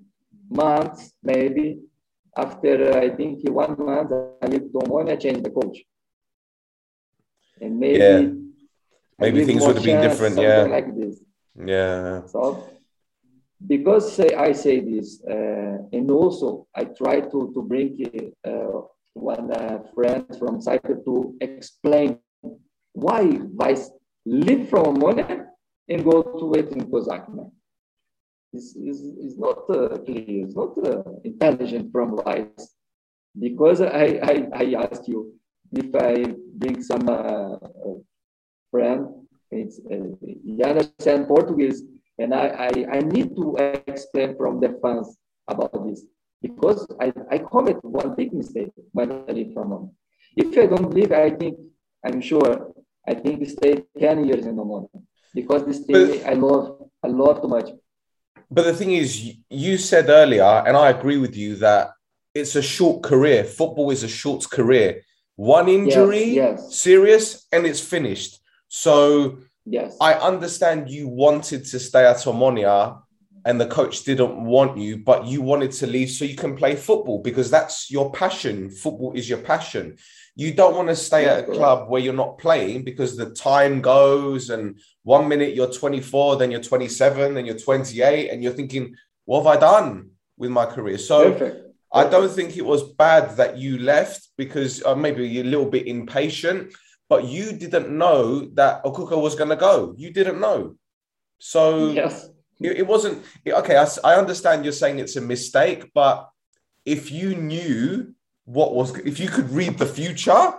[0.49, 1.81] months, maybe
[2.35, 5.77] after I think one month, I leave to Omonia, change the coach,
[7.61, 8.21] and maybe yeah.
[9.19, 10.37] maybe things would have been different.
[10.37, 11.19] Yeah, like this.
[11.55, 12.25] Yeah.
[12.27, 12.78] So
[13.65, 18.81] because I say this, uh, and also I try to, to bring uh,
[19.13, 22.19] one uh, friend from Cyprus to explain
[22.93, 23.89] why Weis
[24.25, 25.45] leave from Omonia
[25.87, 27.51] and go to Ethnikos Achna.
[28.53, 29.89] This is, it's not clear,
[30.45, 30.75] it's not
[31.23, 32.75] intelligent from Weis.
[33.39, 35.33] Because I, I, I asked you
[35.71, 37.57] if I bring some uh,
[38.71, 39.07] friend,
[39.51, 41.83] it's, uh, you understand Portuguese,
[42.19, 43.55] and I, I, I need to
[43.87, 46.03] explain from the fans about this
[46.41, 49.91] because I, I commit one big mistake when I leave from home.
[50.35, 51.57] If I don't leave, I think,
[52.05, 52.71] I'm sure,
[53.07, 54.87] I think this stay 10 years in the Oman
[55.33, 57.69] because this thing I love, I love too much.
[58.51, 61.91] But the thing is, you said earlier, and I agree with you that
[62.33, 63.43] it's a short career.
[63.43, 65.01] Football is a short career.
[65.35, 66.75] One injury, yes, yes.
[66.75, 68.39] serious, and it's finished.
[68.67, 69.95] So Yes.
[70.01, 73.01] I understand you wanted to stay at Omonia
[73.45, 76.75] and the coach didn't want you, but you wanted to leave so you can play
[76.75, 78.69] football because that's your passion.
[78.71, 79.97] Football is your passion.
[80.35, 83.81] You don't want to stay at a club where you're not playing because the time
[83.81, 88.95] goes and one minute you're 24, then you're 27, then you're 28, and you're thinking,
[89.25, 90.97] what have I done with my career?
[90.97, 91.65] So Perfect.
[91.93, 95.69] I don't think it was bad that you left because uh, maybe you're a little
[95.69, 96.73] bit impatient
[97.09, 99.95] but you didn't know that Okuka was going to go.
[99.97, 100.75] You didn't know.
[101.39, 102.29] So yes.
[102.61, 103.77] it, it wasn't okay.
[103.77, 106.29] I, I understand you're saying it's a mistake, but
[106.85, 108.13] if you knew
[108.45, 110.53] what was, if you could read the future,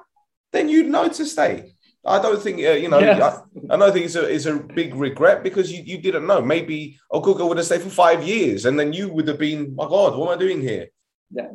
[0.53, 1.75] then you'd know to stay.
[2.05, 2.99] I don't think uh, you know.
[2.99, 3.21] Yes.
[3.21, 6.41] I, I, don't think it's a it's a big regret because you, you didn't know.
[6.41, 9.85] Maybe Okuka would have stayed for five years, and then you would have been, my
[9.85, 10.89] God, what am I doing here?
[11.31, 11.51] Yeah,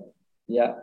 [0.47, 0.73] yeah.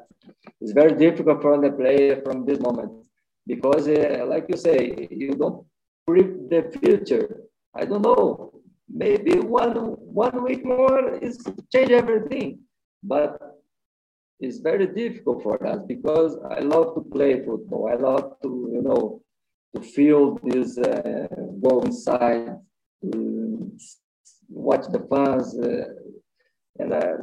[0.61, 3.07] It's very difficult for the player from this moment
[3.47, 5.67] because uh, like you say you don't
[6.07, 7.43] predict the future.
[7.75, 8.53] I don't know.
[8.89, 9.77] Maybe one
[10.23, 11.39] one week more is
[11.73, 12.61] change everything.
[13.03, 13.41] But
[14.41, 17.89] it's very difficult for us because i love to play football.
[17.89, 19.23] I love to you know
[19.75, 21.27] to feel this uh,
[21.63, 22.59] go inside
[23.03, 23.73] to
[24.49, 25.85] watch the fans uh,
[26.79, 27.17] and uh,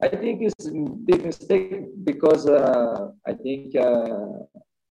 [0.00, 0.72] i think it's a
[1.10, 4.38] big mistake because uh, i think uh,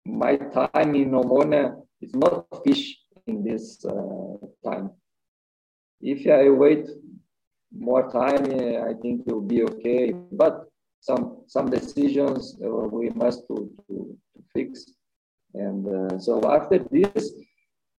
[0.06, 4.92] my time in Omonia is not fish in this uh, time.
[6.02, 6.88] If I wait
[7.72, 10.14] more time, uh, I think it will be okay.
[10.32, 10.66] But
[11.00, 14.86] some some decisions uh, we must to, to, to fix.
[15.54, 17.34] And uh, so after this,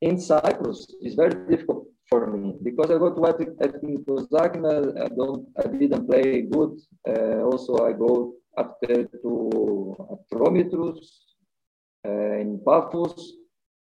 [0.00, 5.48] in Cyprus, it's very difficult for me because I got what Ethnikos Achna, I don't,
[5.58, 6.80] I didn't play good.
[7.08, 11.23] Uh, also, I go after to Atromitos, uh,
[12.04, 13.32] in Paphos.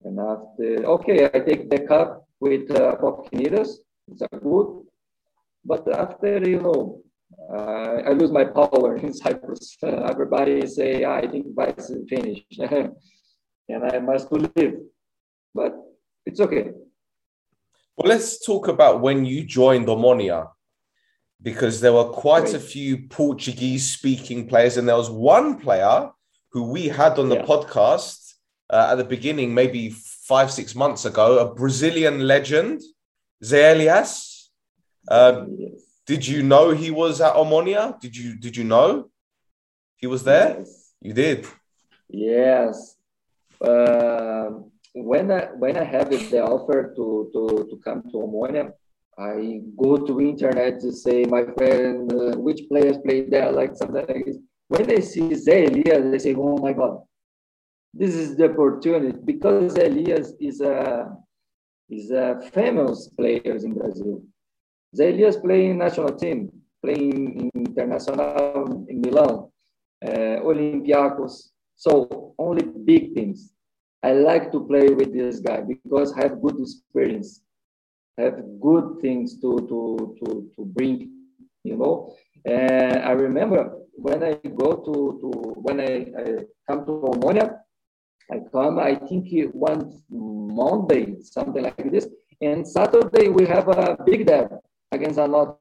[0.02, 2.96] And after, okay, I take the cup with uh.
[3.32, 4.84] It's a good.
[5.64, 7.02] But after, you know,
[7.50, 9.76] uh, I lose my power in Cyprus.
[9.82, 12.58] Uh, everybody say, ah, I think Weis is finished.
[13.68, 14.78] and I must leave.
[15.54, 15.74] But
[16.26, 16.72] it's okay.
[17.96, 20.48] Well, let's talk about when you joined Omonia,
[21.40, 26.10] because there were quite a few Portuguese speaking players, and there was one player
[26.54, 27.46] who we had on the Yeah.
[27.52, 28.18] podcast
[28.74, 29.82] uh, at the beginning, maybe
[30.30, 32.80] five, six months ago, a Brazilian legend,
[33.50, 34.12] Zé Elias.
[35.16, 35.78] Um, yes.
[36.06, 37.82] did you know he was at Omonia?
[38.04, 38.88] Did you did you know
[40.00, 40.48] he was there?
[40.58, 40.70] Yes.
[41.06, 41.38] You did.
[42.30, 42.96] Yes.
[43.70, 44.50] Um
[45.10, 48.64] when I when I have the offer to to to come to Omonia,
[49.32, 49.34] I
[49.84, 54.24] go to internet to say my friend uh, which players play there, like something like
[54.28, 54.38] this.
[54.74, 57.02] When they see Elias, they say, "Oh my God,
[57.92, 61.16] this is the opportunity!" Because Elias is a
[61.88, 64.22] is a famous player in Brazil.
[64.98, 66.50] Elias playing national team,
[66.82, 69.46] playing in international in Milan,
[70.04, 71.50] uh, Olympiacos.
[71.76, 73.54] So only big teams.
[74.02, 77.42] I like to play with this guy because I have good experience,
[78.18, 81.12] have good things to to to, to bring,
[81.62, 82.16] you know.
[82.44, 86.24] And I remember when I go to, to when I, I
[86.68, 87.58] come to Omonia,
[88.30, 92.08] I come, I think one Monday, something like this.
[92.40, 94.58] And Saturday we have a big dab
[94.90, 95.58] against Anotas.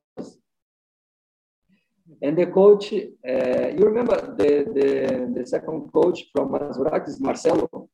[2.22, 7.90] And the coach, uh, you remember the, the, the second coach from Mazurak is Marcelo.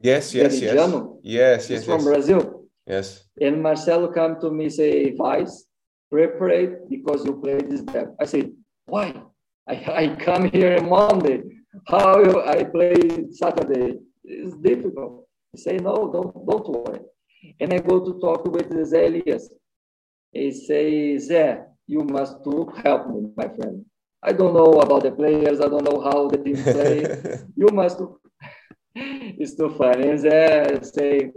[0.00, 0.74] Yes, yes, yes.
[0.74, 1.18] Veridiano.
[1.22, 2.04] Yes, He's yes, from yes.
[2.04, 2.64] Brazil.
[2.86, 3.24] Yes.
[3.40, 5.64] And Marcelo come to me say, Weis,
[6.10, 8.14] prepare because you play this dab.
[8.20, 8.50] I say,
[8.86, 9.14] why?
[9.68, 11.42] I, I come here Monday.
[11.86, 13.98] How I play Saturday?
[14.24, 15.26] It's difficult.
[15.52, 17.00] He say, no, don't, don't worry.
[17.60, 19.50] And I go to talk with Zé Elias.
[20.32, 23.84] He say, Zé, you must to help me, my friend.
[24.22, 25.60] I don't know about the players.
[25.60, 27.42] I don't know how the team play.
[27.56, 28.00] you must.
[28.94, 30.08] it's too funny.
[30.10, 31.30] And Zé say,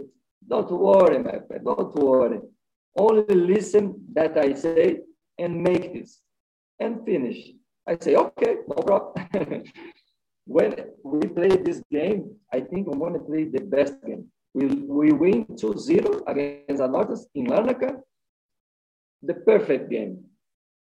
[0.46, 1.64] don't worry, my friend.
[1.64, 2.40] Don't worry.
[2.96, 5.00] Only listen that I say
[5.38, 6.20] and make this
[6.80, 7.52] and finish.
[7.88, 9.64] I say, okay, no problem.
[10.44, 14.26] when we play this game, I think I'm going to play the best game.
[14.52, 18.00] We, we win 2-0 against Anotas in Larnaca.
[19.22, 20.24] The perfect game.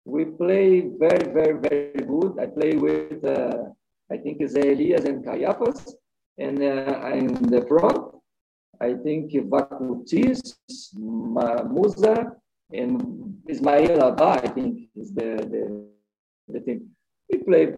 [0.05, 2.39] We play very, very, very good.
[2.41, 3.71] I play with, uh,
[4.11, 5.93] I think it's Elias and Kaiafas.
[6.39, 8.17] And uh, I'm in the front,
[8.81, 10.57] I think Vakutis,
[10.97, 12.33] Musa,
[12.73, 15.87] and Ismail Abba, I think is the, the,
[16.49, 16.96] the team.
[17.31, 17.75] We play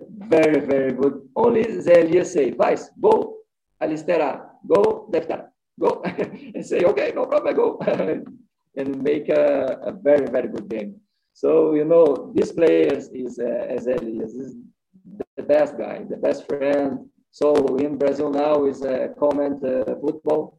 [0.00, 1.28] very, very good.
[1.36, 3.36] Only Zé Elias say, Weis, go,
[3.82, 6.02] Alistera, go, Deftar, go.
[6.54, 7.78] and say, okay, no problem, go.
[8.76, 11.00] and make a, a, very, very good game.
[11.32, 14.56] So, you know, this player is, uh, as Elias, is
[15.36, 17.06] the best guy, the best friend.
[17.30, 20.58] So in Brazil now is uh, comment uh, football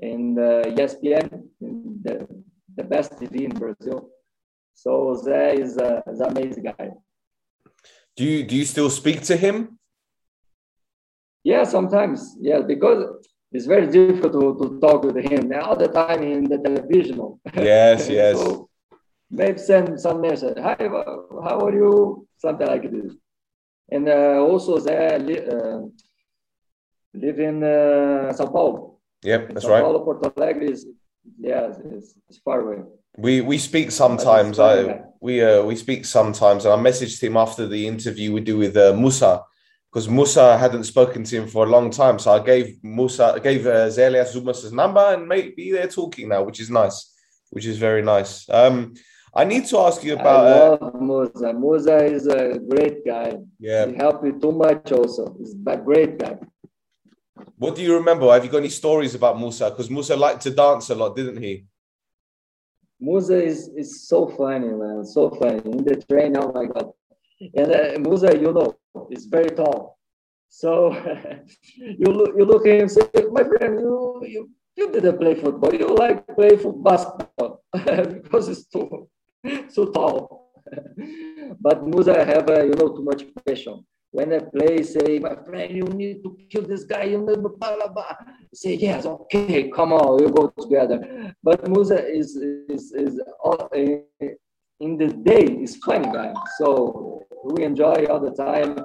[0.00, 2.26] in uh, ESPN, the,
[2.76, 4.10] the best TV in Brazil.
[4.74, 6.90] So Zé is, uh, is an amazing guy.
[8.16, 9.78] Do you do you still speak to him?
[11.44, 12.36] Yeah, sometimes.
[12.40, 16.58] Yeah, because it's very difficult to, to talk with him all the time in the
[16.58, 17.38] television.
[17.54, 18.38] Yes, yes.
[18.38, 18.68] so
[19.30, 20.58] maybe send some message.
[20.58, 22.26] Hi, how are you?
[22.36, 23.14] Something like this.
[23.90, 25.80] And uh, also they li- uh,
[27.14, 28.98] live in uh, Sao Paulo.
[29.22, 29.82] Yep, that's Sao right.
[29.82, 30.86] Paulo, Porto Alegre is
[31.38, 32.84] yeah, it's, it's far away.
[33.18, 34.58] We we speak sometimes.
[34.58, 38.56] I we uh, we speak sometimes, and I messaged him after the interview we do
[38.58, 39.42] with uh, Musa
[39.90, 42.18] because Musa hadn't spoken to him for a long time.
[42.18, 46.42] So I gave Musa, I gave uh, Zelias Zumas's number, and maybe they're talking now,
[46.42, 47.12] which is nice,
[47.50, 48.48] which is very nice.
[48.48, 48.94] Um,
[49.34, 50.46] I need to ask you about.
[50.46, 51.52] I Uh, love Musa.
[51.52, 53.36] Musa is a great guy.
[53.60, 54.90] yeah, He helped me too much.
[54.92, 56.36] Also, he's a great guy.
[57.58, 58.26] what do you remember?
[58.32, 59.68] Have you got any stories about Musa?
[59.70, 61.66] Because Musa liked to dance a lot, didn't he?
[63.02, 65.04] Musa is, is so funny, man.
[65.04, 66.36] So funny in the train.
[66.38, 66.92] Oh my god!
[67.58, 68.76] And uh, Musa, you know,
[69.10, 69.98] is very tall.
[70.48, 70.94] So
[71.76, 74.40] you look, you look at him and say, "My friend, you you
[74.76, 75.74] you didn't play football.
[75.74, 77.64] You like play for basketball
[78.22, 79.08] because it's too
[79.74, 80.52] so tall."
[81.60, 83.84] but Musa have uh, you know too much passion.
[84.12, 87.76] When I play, say, "My friend, you need to kill this guy." You need blah
[87.76, 88.14] blah blah.
[88.52, 90.98] Say, "Yes, okay, come on, we'll go together."
[91.42, 94.28] But Musa is is is all, uh,
[94.84, 96.34] in the day is funny guy.
[96.58, 98.76] So we enjoy all the time.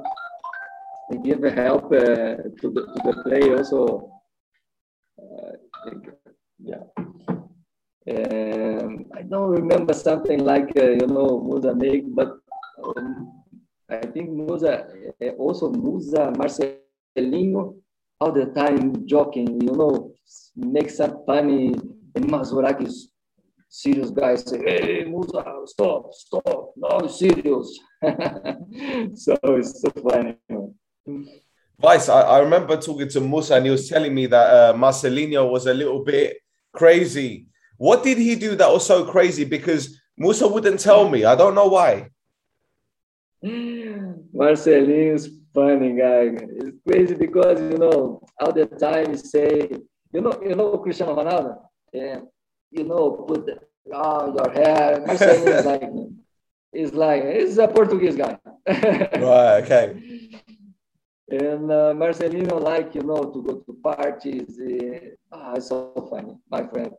[1.10, 3.82] We give help uh, to the to the play also.
[5.20, 5.54] Uh,
[6.60, 6.84] yeah.
[8.08, 12.40] Um, I don't remember something like you know Musa make, but
[12.84, 13.37] um,
[13.90, 14.86] I think Musa
[15.22, 17.76] uh, also Musa Marcelinho
[18.20, 20.12] all the time joking, you know,
[20.56, 21.74] make some funny
[22.16, 23.08] and Mazurakis
[23.70, 27.80] serious guys say, hey Musa, stop, stop, no serious.
[29.16, 30.38] so it's so funny.
[31.82, 35.50] Weis, I, I remember talking to Musa, and he was telling me that uh, Marcelinho
[35.50, 36.38] was a little bit
[36.78, 37.48] Crazy.
[37.78, 39.46] What did he do that was so crazy?
[39.46, 41.26] Because Musa wouldn't tell me.
[41.26, 42.10] I don't know why.
[43.44, 46.36] Marcelinho is funny guy.
[46.60, 49.70] It's crazy because you know all the time he say,
[50.12, 51.60] you know, you know Cristiano Ronaldo,
[51.94, 52.20] yeah,
[52.72, 53.60] you know, put the,
[53.94, 55.00] oh, your hair.
[55.08, 55.84] Marcelinho is like,
[56.74, 58.38] is like, he's a Portuguese guy.
[58.68, 59.64] right.
[59.64, 60.18] Okay.
[61.30, 64.58] And uh, Marcelino like, you know, to go to parties.
[64.60, 66.92] Uh, oh, it's so funny, my friend.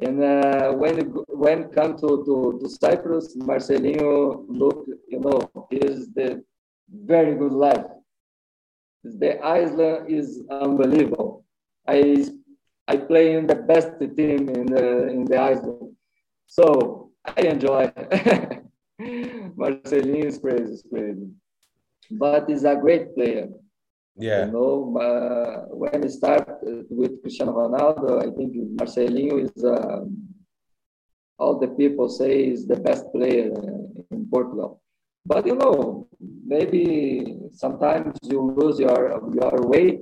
[0.00, 0.96] And uh, when
[1.28, 5.38] when come to, to, to Cyprus, Marcelino look, you know,
[5.70, 6.42] is the
[6.88, 7.86] very good life.
[9.04, 11.44] The island is unbelievable.
[11.86, 12.26] I
[12.88, 15.96] I play in the best team in the in the island,
[16.46, 17.86] so I enjoy.
[19.00, 21.30] Marcelino is crazy, crazy
[22.12, 23.48] but he's a great player.
[24.16, 24.46] Yeah.
[24.46, 26.58] You know, uh, when he start
[26.90, 30.04] with Cristiano Ronaldo, I think Marcelinho is, uh,
[31.38, 33.50] all the people say is the best player
[34.10, 34.82] in Portugal.
[35.24, 36.08] But you know,
[36.44, 40.00] maybe sometimes you lose your your way,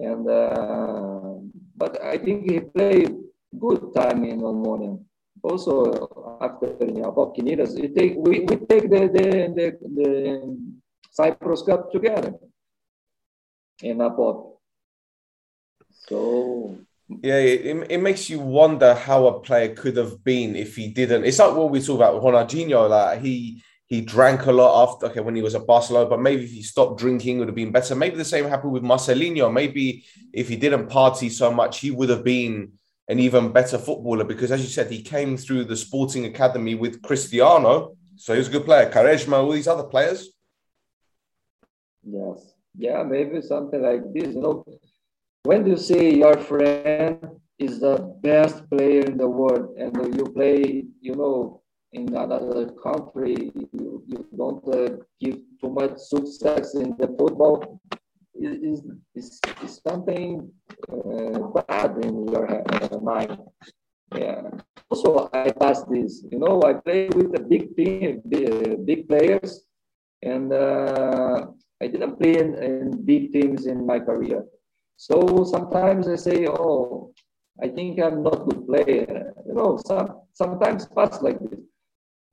[0.00, 1.34] and uh,
[1.76, 3.12] but I think he played
[3.58, 4.98] good time in Omonia.
[5.42, 10.10] Also after you know, Quiniras, we take we, we take the the, the, the
[11.10, 12.32] Cyprus Cup together
[13.82, 14.56] in Apot.
[16.08, 20.88] So yeah, it, it makes you wonder how a player could have been if he
[20.88, 21.24] didn't.
[21.24, 25.20] It's like what we talk about Ronaldinho, like he he drank a lot after okay
[25.20, 27.70] when he was at Barcelona, but maybe if he stopped drinking, it would have been
[27.70, 27.94] better.
[27.94, 29.52] Maybe the same happened with Marcelinho.
[29.52, 32.72] Maybe if he didn't party so much, he would have been
[33.08, 37.02] an even better footballer because, as you said, he came through the sporting academy with
[37.02, 38.90] Cristiano, so he was a good player.
[38.90, 40.30] Quaresma, all these other players.
[42.02, 42.55] Yes.
[42.78, 44.34] Yeah, maybe something like this.
[44.34, 44.64] You know,
[45.44, 50.84] when you see your friend is the best player in the world and you play,
[51.00, 51.62] you know,
[51.92, 57.80] in another country, you, you don't uh, give too much success in the football,
[58.34, 58.82] is
[59.14, 60.50] is is something
[60.92, 63.38] uh, bad in your uh, mind.
[64.14, 64.50] Yeah.
[64.90, 66.24] Also, I passed this.
[66.30, 69.64] You know, I play with the big team, big, big players,
[70.22, 71.46] and uh,
[71.82, 74.44] I didn't play in, in big teams in my career.
[74.96, 77.12] So sometimes I say, oh,
[77.62, 79.32] I think I'm not good player.
[79.46, 81.60] You know, some, sometimes pass like this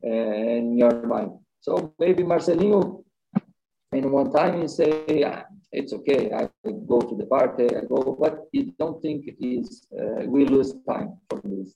[0.01, 1.31] in your mind.
[1.59, 3.03] So maybe Marcelinho,
[3.91, 6.49] in one time he say, yeah, it's okay, I
[6.87, 11.17] go to the party, I go, but you don't think is uh, we lose time
[11.29, 11.73] for this.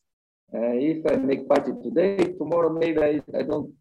[0.53, 3.73] Uh, if I make party today, tomorrow maybe I, I don't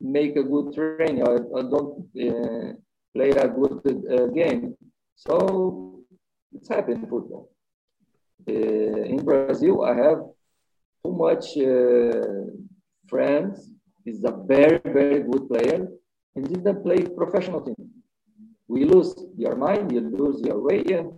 [0.00, 2.72] make a good training or don't uh,
[3.14, 3.80] play a good
[4.10, 4.76] uh, game.
[5.16, 6.00] So
[6.52, 7.50] it's happened in football.
[8.48, 10.20] Uh, in Brazil, I have
[11.04, 12.50] too much uh,
[13.08, 13.70] friends.
[14.04, 15.88] He's a very, very good player
[16.34, 17.90] and didn't play professional team.
[18.66, 21.12] We lose your mind, you lose your way, and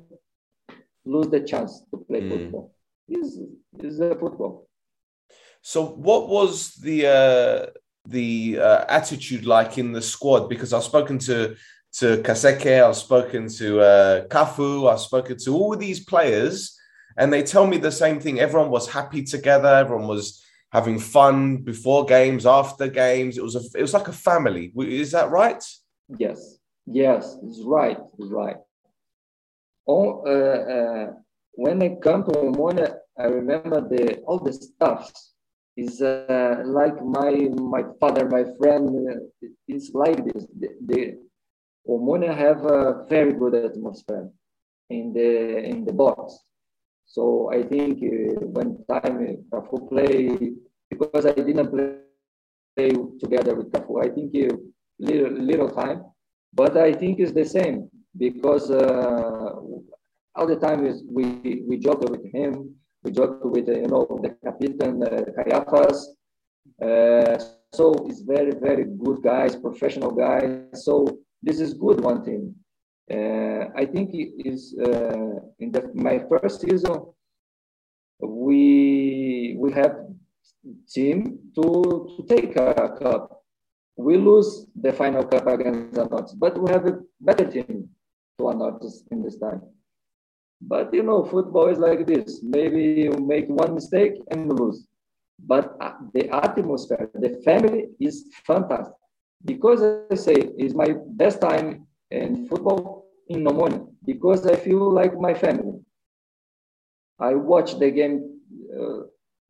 [1.04, 2.30] lose the chance to play mm.
[2.30, 2.74] football.
[3.08, 3.38] This
[3.80, 4.68] is a football.
[5.60, 7.66] So, what was the uh,
[8.06, 10.48] the uh, attitude like in the squad?
[10.48, 11.54] Because I've spoken to
[11.94, 16.78] to Kaseke, I've spoken to uh, Cafu, I've spoken to all these players,
[17.16, 18.40] and they tell me the same thing.
[18.40, 19.68] Everyone was happy together.
[19.68, 23.36] Everyone was having fun before games, after games.
[23.36, 24.72] It was a, it was like a family.
[24.76, 25.62] Is that right?
[26.18, 28.56] Yes, yes, it's right, it's right.
[29.86, 31.12] Oh, uh, uh,
[31.52, 35.34] when I come to Omonia, I remember the all the stuffs
[35.76, 37.32] is uh, like my
[37.74, 38.88] my father, my friend.
[39.10, 40.46] Uh, it's like this.
[40.58, 41.18] The, the
[41.88, 44.30] Omonia have a very good atmosphere
[44.90, 46.38] in the in the box.
[47.06, 50.52] So I think uh, when time Cafu play
[50.88, 51.96] because I didn't play
[52.76, 54.56] play together with Cafu, I think uh,
[54.98, 56.04] little little time,
[56.54, 59.54] but I think it's the same because uh,
[60.34, 64.06] all the time is we we joke with him, we joke with uh, you know
[64.22, 65.98] the captain uh, Kaiafas.
[66.80, 67.38] Uh,
[67.74, 70.84] so it's very very good guys, professional guys.
[70.84, 72.54] So this is good one thing.
[73.10, 77.12] Uh, I think it is uh, in the, my first season
[78.20, 79.96] we we have
[80.88, 83.42] team to, to take a cup.
[83.96, 87.88] We lose the final cup against Anotis, but we have a better team
[88.38, 89.62] to Anotis in this time.
[90.60, 92.40] But you know, football is like this.
[92.42, 94.86] Maybe you make one mistake and lose.
[95.44, 98.94] But uh, the atmosphere, the family is fantastic
[99.44, 102.92] because I say it's my best time in football
[103.28, 105.78] in Omonia because I feel like my family.
[107.18, 108.40] I watch the game
[108.78, 109.02] uh,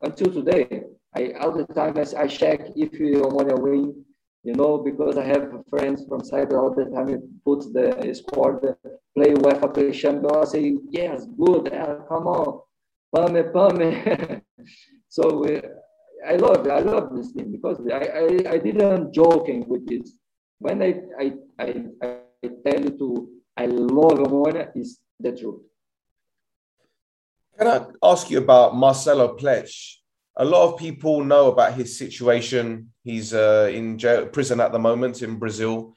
[0.02, 0.84] until today,
[1.14, 3.94] I all the time I, I check if you want to win,
[4.42, 7.08] you know, because I have friends from Cyprus all the time.
[7.44, 8.76] Put the score, the
[9.16, 10.34] play UEFA play champion.
[10.36, 12.60] I say yes, good, uh, come on,
[13.14, 14.42] pame pame.
[15.08, 15.60] so uh,
[16.26, 20.18] I love I love this thing because I, I, I didn't joking with this.
[20.58, 25.60] When I I, I, I tell you to I love Omonia is the truth.
[27.58, 29.96] Can I ask you about Marcelo Pletsch?
[30.36, 32.92] A lot of people know about his situation.
[33.04, 35.94] He's uh, in jail, prison at the moment in Brazil.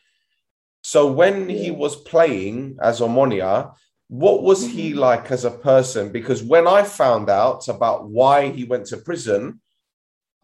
[0.81, 1.57] So when yeah.
[1.57, 3.73] he was playing as Omonia,
[4.07, 4.99] what was he mm-hmm.
[4.99, 6.11] like as a person?
[6.11, 9.61] Because when I found out about why he went to prison,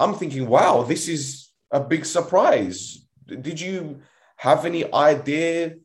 [0.01, 3.05] I'm thinking, wow, this is a big surprise.
[3.27, 4.01] Did you
[4.37, 5.75] have any idea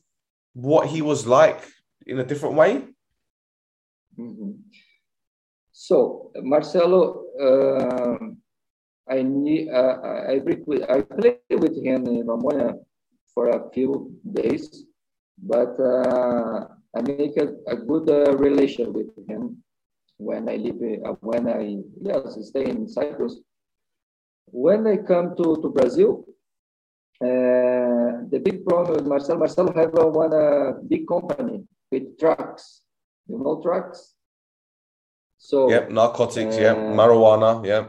[0.55, 1.61] what he was like
[2.07, 2.73] in a different way?
[4.19, 4.53] Mm-hmm.
[5.73, 7.01] So Marcelo,
[7.47, 8.19] uh,
[9.09, 10.01] I need, uh,
[10.33, 10.41] I
[10.95, 12.73] I played with him in Omonia
[13.35, 14.87] for a few days,
[15.37, 19.63] but uh, I make a, a good uh, relation with him
[20.17, 23.37] when I live uh, when I yes stay in Cyprus.
[24.51, 26.25] When I come to, to Brazil,
[27.21, 32.83] uh, the big problem with Marcel, Marcel have one uh, big company with trucks.
[33.29, 34.15] You know trucks?
[35.39, 37.89] So yep, narcotics, uh, yeah, marijuana, yeah.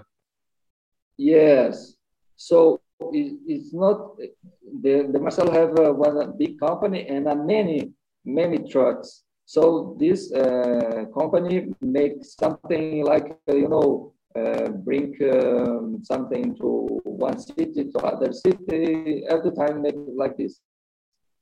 [1.17, 1.95] Yes.
[2.35, 2.81] So
[3.13, 7.93] it, it's not the, the Marcel have uh, one big company and uh, many
[8.27, 9.23] many trucks.
[9.45, 17.39] So this uh, company makes something like you know uh, bring um, something to one
[17.39, 20.59] city to other city every time make like this.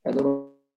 [0.07, 0.23] I don't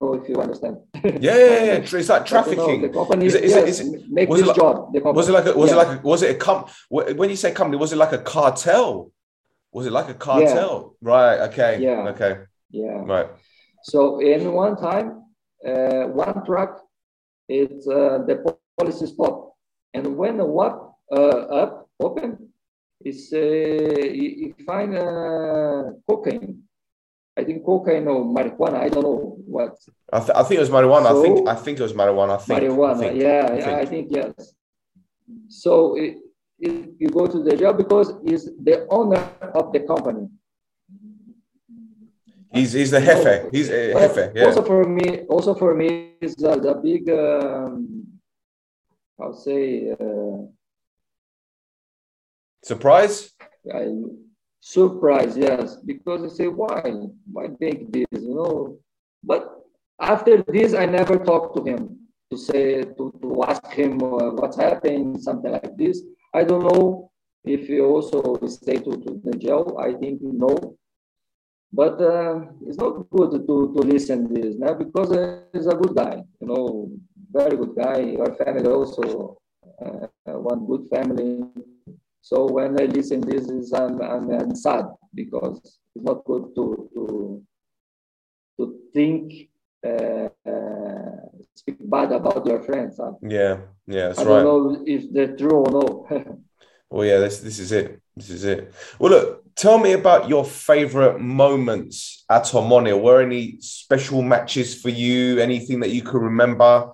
[0.01, 0.77] know if you understand.
[1.03, 1.73] yeah, yeah, yeah.
[1.83, 2.81] It's like trafficking.
[2.81, 4.93] the company is it, is yes, it, is it, make this like, job.
[4.93, 5.75] was it like a, was yeah.
[5.75, 6.65] it like a, was it a com?
[6.89, 9.11] When you say company, was it like a cartel?
[9.71, 10.95] Was it like a cartel?
[11.01, 11.09] Yeah.
[11.11, 11.39] Right.
[11.49, 11.79] Okay.
[11.79, 12.09] Yeah.
[12.13, 12.39] Okay.
[12.71, 13.03] Yeah.
[13.05, 13.27] Right.
[13.83, 15.23] So in one time,
[15.65, 16.81] uh, one truck,
[17.47, 19.51] it's uh, the police spot,
[19.93, 22.49] and when the what uh, up open,
[23.03, 26.63] is uh, you, you find uh, cocaine.
[27.37, 28.79] I think cocaine or marijuana.
[28.79, 29.77] I don't know what.
[30.11, 31.09] I, th- I think it was marijuana.
[31.09, 32.35] So, I think I think it was marijuana.
[32.35, 32.95] I think marijuana.
[32.95, 33.67] I think, yeah, I think.
[33.67, 34.53] I think yes.
[35.47, 36.17] So it,
[36.59, 39.23] it, you go to the job because he's the owner
[39.53, 40.27] of the company.
[42.51, 43.49] He's he's the jefe.
[43.51, 44.31] He's a jefe.
[44.35, 44.45] Yeah.
[44.45, 47.09] Also for me, also for me is the, the big.
[47.09, 48.05] Um,
[49.21, 49.91] I'll say.
[49.91, 50.49] Uh,
[52.63, 53.31] Surprise?
[53.73, 53.87] I,
[54.59, 56.81] surprise, yes, because I say, why?
[57.31, 58.07] Why make this?
[58.11, 58.77] You know,
[59.23, 59.63] but
[59.99, 61.99] after this, I never talked to him
[62.31, 66.01] to say to, to ask him uh, what's happening, something like this.
[66.33, 67.11] I don't know
[67.43, 69.77] if he also stay to, to the jail.
[69.79, 70.77] I think no,
[71.71, 75.95] but uh, it's not good to, to listen this now because uh, he's a good
[75.95, 76.23] guy.
[76.39, 76.91] You know,
[77.31, 77.99] very good guy.
[77.99, 79.37] Your family also
[79.81, 81.45] uh, one good family.
[82.21, 85.59] So when I listen this, is I'm, I'm, I'm sad because
[85.95, 87.43] it's not good to to
[88.57, 89.49] to think
[89.85, 91.19] uh, uh,
[91.55, 92.99] speak bad about your friends.
[93.01, 93.13] Huh?
[93.21, 93.57] Yeah,
[93.87, 94.43] yeah, that's I right.
[94.43, 96.43] don't know if they're true or no.
[96.89, 98.01] well, yeah, this this is it.
[98.15, 98.73] This is it.
[98.99, 103.01] Well, look, tell me about your favorite moments at Omonia.
[103.01, 105.39] Were any special matches for you?
[105.39, 106.93] Anything that you can remember?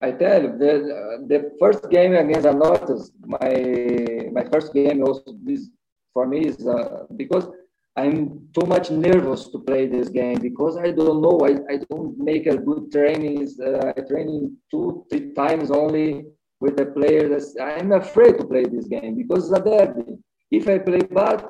[0.00, 5.70] I tell you, the, the first game against Anortas, my my first game also this
[6.12, 7.48] for me is uh, because
[7.96, 11.40] I'm too much nervous to play this game because I don't know.
[11.40, 13.48] I, I don't make a good training.
[13.60, 16.26] Uh, I training two, three times only
[16.60, 17.56] with the players.
[17.60, 20.18] I'm afraid to play this game because it's a derby.
[20.48, 21.44] If I play bad,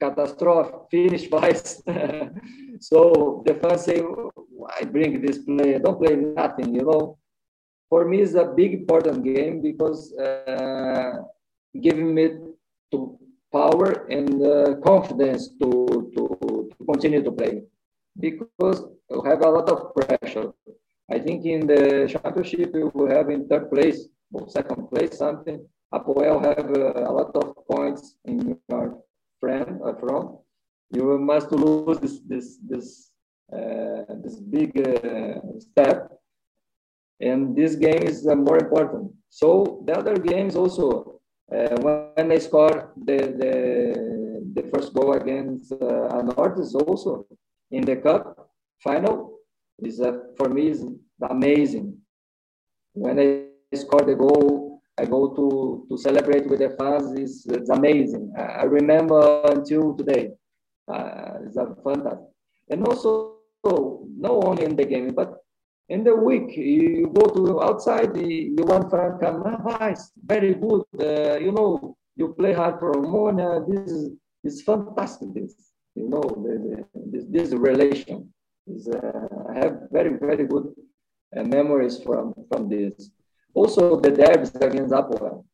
[0.00, 1.80] catastrophe, finish twice.
[2.80, 5.78] so the fans say, why bring this player?
[5.78, 7.18] Don't play nothing, you know
[7.92, 11.12] for me is a big important game because uh,
[11.86, 12.24] giving me
[12.90, 12.98] to
[13.52, 15.68] power and uh, confidence to,
[16.14, 16.22] to,
[16.72, 17.54] to continue to play
[18.18, 18.78] because
[19.10, 20.48] we have a lot of pressure.
[21.10, 25.58] I think in the championship we will have in third place or second place something.
[25.92, 29.04] Apoel have uh, a lot of points in your
[29.38, 30.30] friend uh, front.
[30.96, 32.86] You must lose this this this
[33.52, 36.21] uh, this big uh, step
[37.22, 39.12] and this game is uh, more important.
[39.30, 41.20] So the other games also,
[41.54, 41.76] uh,
[42.16, 43.54] when I score the, the,
[44.56, 47.26] the first goal against uh, Anortas also
[47.70, 48.50] in the cup
[48.82, 49.38] final,
[49.82, 50.84] is uh, for me is
[51.30, 51.96] amazing.
[52.92, 57.18] When I score the goal, I go to, to celebrate with the fans.
[57.46, 58.32] It's, amazing.
[58.36, 60.30] I, I remember until today.
[60.92, 62.28] Uh, it's a fantastic.
[62.68, 65.42] And also, not only in the game, but
[65.88, 70.84] in the week, you go to outside, you want to come, ah, very good.
[70.98, 73.66] Uh, you know, you play hard for Omonia.
[73.68, 74.10] This is,
[74.44, 75.34] is fantastic.
[75.34, 75.54] This,
[75.94, 76.22] you know,
[77.10, 78.32] this, this relation
[78.66, 80.72] is, uh, I have very, very good
[81.36, 83.10] uh, memories from, from this.
[83.54, 85.44] Also, the derbys against Apoel.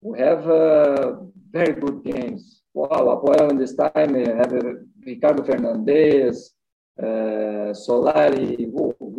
[0.00, 1.16] We have uh,
[1.50, 2.62] very good games.
[2.72, 4.72] Wow, Apoel in this time uh, have uh,
[5.04, 6.50] Ricardo Fernandes,
[6.98, 8.70] uh, Solari,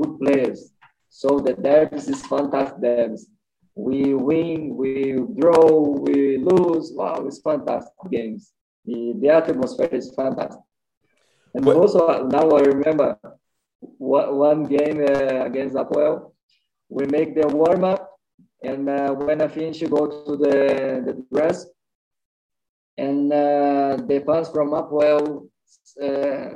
[0.01, 0.71] good players.
[1.09, 3.27] So the derbys is fantastic.
[3.75, 6.91] We win, we draw, we lose.
[6.93, 8.53] Wow, it's fantastic games.
[8.85, 10.61] The, the atmosphere is fantastic.
[11.53, 13.17] And but, also now I remember
[13.89, 16.31] one game uh, against Apoel.
[16.89, 18.09] We make the warm up,
[18.63, 21.67] and uh, when I finish, go to the, the dress,
[22.97, 25.47] and uh, the fans from Apoel,
[26.01, 26.49] uh,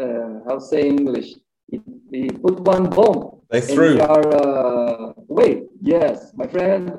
[0.00, 1.34] uh, how say English,
[1.70, 3.40] he, put one bomb.
[3.50, 4.00] They threw.
[4.00, 6.98] Our, uh, wait, yes, my friend.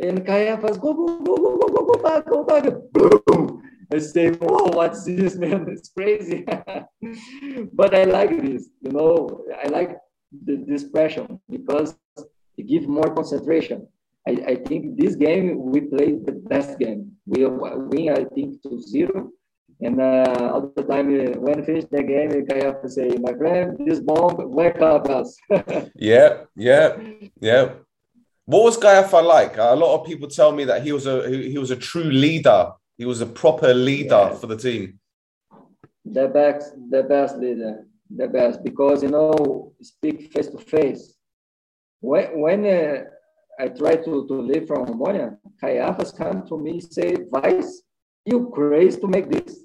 [0.00, 2.64] And Kaiafas, go, go, go, go, go, go, go back, go back.
[2.92, 3.62] Boom.
[3.92, 5.66] I say, whoa, what's this, man?
[5.74, 6.44] It's crazy.
[7.72, 9.96] but I like this, you know, I like
[10.44, 11.94] the, this pressure because
[12.56, 13.86] it gives more concentration.
[14.26, 17.12] I, I think this game, we played the best game.
[17.26, 19.30] We win, I think, to zero.
[19.80, 23.08] And uh, all the time, uh, when I finish the game, I have to say,
[23.20, 25.36] my friend, this bomb, wake up us.
[25.96, 26.96] yeah, yeah,
[27.40, 27.70] yeah.
[28.46, 29.56] What was Kaiafa like?
[29.56, 32.72] A lot of people tell me that he was a he was a true leader
[32.96, 34.34] he was a proper leader yeah.
[34.34, 34.98] for the team.
[36.04, 41.14] The best, the best leader, the best, because you know, speak face to face.
[42.00, 43.04] When when uh,
[43.58, 47.68] I try to, to leave from Omonia, Kaiafas come to me say, Weis,
[48.26, 49.63] you crazy to make this.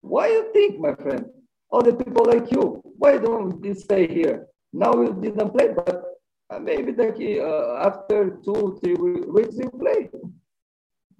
[0.00, 1.26] Why you think, my friend?
[1.70, 4.46] All the people like you, why don't you stay here?
[4.72, 6.02] Now you didn't play, but
[6.50, 6.92] uh, maybe
[7.40, 10.10] uh, after two, three weeks you play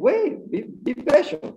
[0.01, 1.55] wait, be, be patient.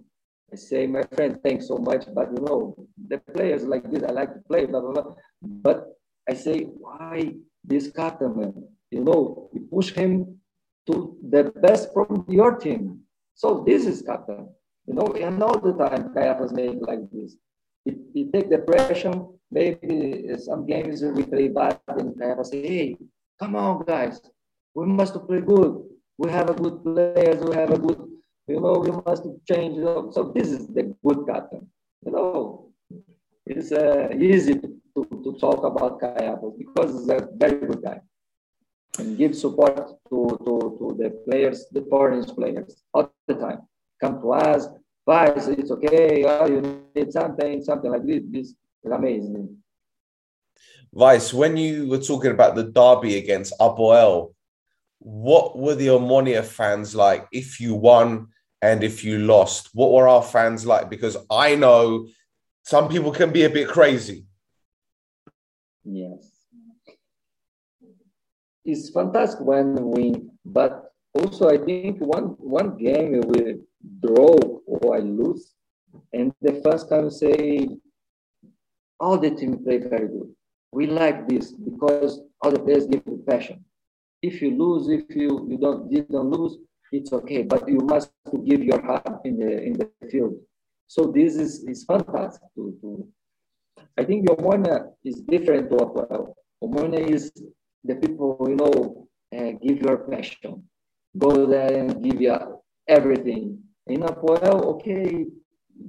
[0.51, 2.75] I say, my friend, thanks so much, but you know,
[3.07, 5.15] the players like this, I like to play, blah, blah, blah.
[5.41, 5.85] But
[6.29, 8.67] I say, why this captain.
[8.91, 10.37] You know, you push him
[10.85, 12.99] to the best from your team.
[13.33, 14.49] So this is captain.
[14.85, 17.35] You know, and all the time, Kaiafas made like this.
[17.85, 19.13] He, take the pressure,
[19.51, 22.97] maybe some games we play bad, and Kaiafas say, hey,
[23.39, 24.21] come on, guys,
[24.73, 25.83] we must play good.
[26.17, 27.99] We have a good players, we have a good
[28.47, 29.77] you know, we must change.
[30.13, 31.67] So this is the good captain.
[32.05, 32.71] You know,
[33.45, 38.01] it's uh, easy to, to talk about Kaiafas because he's a very good guy
[38.99, 39.77] and give support
[40.09, 43.61] to, to, to the players, the foreign players, all the time.
[44.03, 44.67] Come to us,
[45.07, 46.25] Weis, it's okay.
[46.25, 48.21] Oh, you need something, something like this.
[48.29, 48.47] This
[48.83, 49.55] is amazing.
[50.93, 54.33] Weis, when you were talking about the derby against Apoel,
[54.99, 58.27] what were the Omonia fans like if you won
[58.61, 59.69] and if you lost?
[59.73, 60.89] What were our fans like?
[60.89, 62.07] Because I know
[62.63, 64.25] some people can be a bit crazy.
[65.85, 66.29] Yes.
[68.65, 73.59] It's fantastic when we win, but also I think one one game we
[74.01, 75.53] draw or I lose,
[76.13, 77.67] and the first time say
[78.99, 80.33] all the team play very good.
[80.71, 83.63] We like this because all the players give you passion
[84.23, 86.57] if you lose, if you, you don't didn't lose,
[86.91, 87.43] it's okay.
[87.43, 88.09] But you must
[88.45, 90.35] give your heart in the in the field.
[90.87, 92.47] So this is, is fantastic.
[92.55, 93.07] To, to
[93.97, 96.33] I think Omonia is different to Apoel.
[96.63, 97.31] Omonia is
[97.83, 99.07] the people you know
[99.37, 100.63] uh, give your passion,
[101.17, 102.37] go there and give you
[102.87, 103.59] everything.
[103.87, 105.25] In Apoel, okay,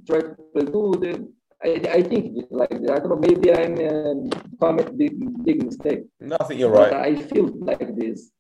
[0.06, 1.28] try to do the
[1.64, 4.14] I, I think like I don't know maybe I'm uh,
[4.60, 5.14] commit big
[5.44, 6.04] big mistake.
[6.20, 6.92] No, I think you're right.
[6.92, 8.30] I feel like this.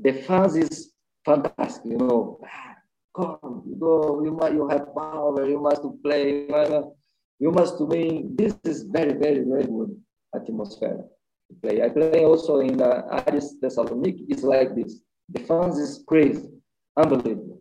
[0.00, 0.92] The fans is
[1.24, 2.40] fantastic, you know.
[3.14, 6.46] Come, go, you must you have power, you must play,
[7.38, 8.36] you must win.
[8.36, 10.00] This is very, very, very good
[10.34, 11.04] atmosphere
[11.48, 11.82] to play.
[11.82, 15.00] I play also in the Aris Thessaloniki, it's like this.
[15.28, 16.48] The fans is crazy,
[16.96, 17.59] unbelievable.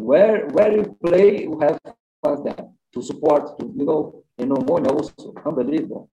[0.00, 1.78] Where where you play, you have
[2.24, 6.10] fans there to support, to you know, in Omonia also, unbelievable.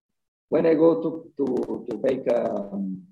[0.50, 3.04] When I go to to to make um,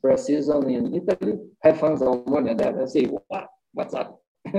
[0.00, 4.20] pre-season in Italy, have fans on Omonia there and say, what, what's up?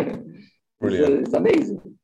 [0.79, 1.13] Brilliant.
[1.13, 1.97] it's, it's, amazing.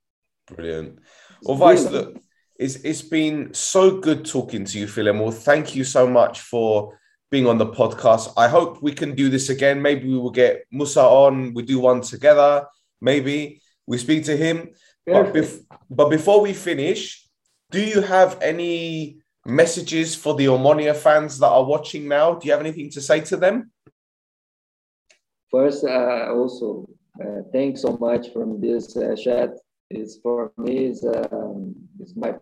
[0.47, 0.99] Brilliant.
[1.43, 2.17] Well, Weis, look,
[2.57, 5.15] it's, it's been so good talking to you, Philip.
[5.15, 6.97] Well, thank you so much for
[7.29, 8.33] being on the podcast.
[8.37, 9.81] I hope we can do this again.
[9.81, 11.53] Maybe we will get Musa on.
[11.53, 12.65] We do one together.
[13.03, 14.69] Maybe we speak to him.
[15.05, 17.27] But, bef- but before we finish,
[17.69, 22.35] do you have any messages for the Omonia fans that are watching now?
[22.35, 23.71] Do you have anything to say to them?
[25.51, 26.87] First, uh, also,
[27.21, 29.51] uh, thanks so much from this uh, chat.
[29.89, 32.33] It's for me, it's, um, it's my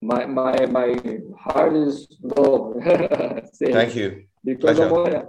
[0.00, 0.88] my my my
[1.36, 2.78] heart is low.
[3.58, 4.26] Thank you.
[4.44, 5.26] Because Omonia,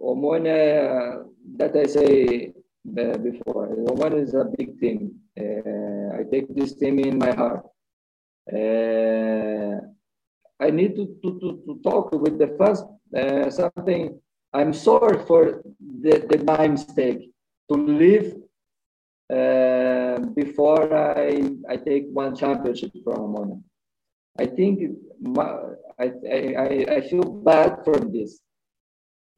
[0.00, 1.24] Omonia,
[1.56, 5.14] that I say uh, before, Omonia is a big team.
[5.38, 7.66] Uh, I take this team in my heart.
[8.50, 9.80] Uh,
[10.58, 12.82] I need to, to, to, to talk with the fans
[13.16, 14.20] uh, something.
[14.52, 17.30] I'm sorry for the, the my mistake
[17.70, 18.34] to leave
[19.30, 23.62] uh, before I, I take one championship from Omonia.
[24.38, 24.80] I think
[25.20, 25.54] my,
[25.98, 28.40] I, I, I feel bad for this.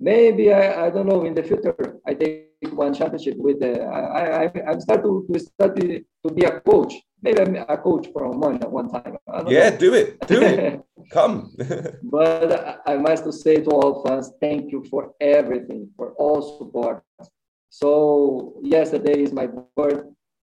[0.01, 4.45] Maybe I, I don't know in the future I take one championship with the I
[4.45, 6.95] I I'm start to, to study to be a coach.
[7.23, 9.17] Maybe I'm a coach from one at one time.
[9.47, 9.77] Yeah, know.
[9.77, 10.81] do it, do it.
[11.11, 11.55] Come.
[12.03, 17.03] but I must say to all fans, thank you for everything, for all support.
[17.69, 20.05] So yesterday is my birth.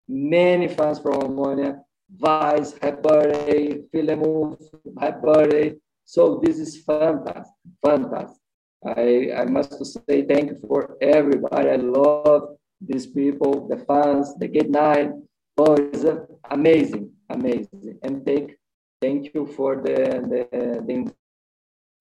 [0.09, 1.81] Many fans from Omonia
[2.21, 4.57] Weis, happy birthday, Philemon,
[5.01, 5.75] happy birthday.
[6.05, 7.55] So this is fantastic,
[7.85, 8.44] fantastic.
[8.85, 11.71] I, I must say thank you for everybody.
[11.71, 15.11] I love these people, the fans, the good night.
[15.57, 16.05] Oh, it's
[16.51, 17.99] amazing, amazing.
[18.03, 18.57] And thank,
[19.01, 19.95] thank you for the,
[20.31, 21.13] the, the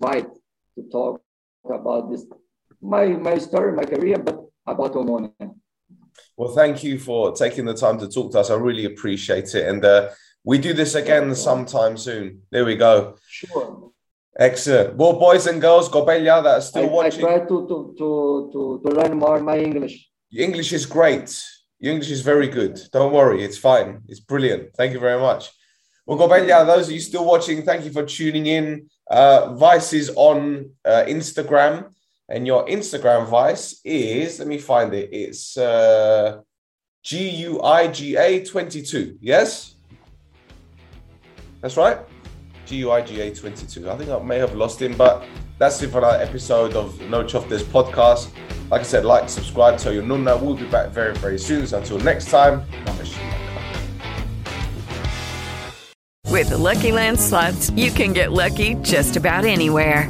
[0.01, 0.29] invite
[0.75, 1.21] to talk
[1.63, 2.25] about this,
[2.81, 5.55] my, my story, my career, but about Omonia.
[6.35, 8.49] Well, thank you for taking the time to talk to us.
[8.49, 9.67] I really appreciate it.
[9.67, 10.09] And uh,
[10.43, 12.41] we do this again sometime soon.
[12.51, 13.15] There we go.
[13.27, 13.92] Sure.
[14.37, 14.95] Excellent.
[14.95, 17.25] Well, boys and girls, Gobelia that are still I, watching.
[17.25, 20.09] I try to, to, to, to, to learn more my English.
[20.29, 21.39] Your English is great.
[21.79, 22.79] Your English is very good.
[22.91, 24.01] Don't worry, it's fine.
[24.07, 24.73] It's brilliant.
[24.75, 25.51] Thank you very much.
[26.05, 28.89] Well, Gobelia, those of you still watching, thank you for tuning in.
[29.09, 31.93] Uh, Weis is on uh, Instagram.
[32.29, 35.09] And your Instagram Weis is, let me find it.
[35.11, 36.39] It's uh,
[37.03, 39.17] G U I G A 22.
[39.21, 39.75] Yes?
[41.61, 41.99] That's right.
[42.65, 43.89] G U I G A 22.
[43.89, 45.25] I think I may have lost him, but
[45.57, 48.29] that's it for another episode of No Choftes podcast.
[48.71, 50.41] Like I said, like, subscribe, tell your nunna.
[50.41, 51.67] We'll be back very, very soon.
[51.67, 52.63] So until next time,
[56.29, 60.09] with the Lucky Land slots, you can get lucky just about anywhere.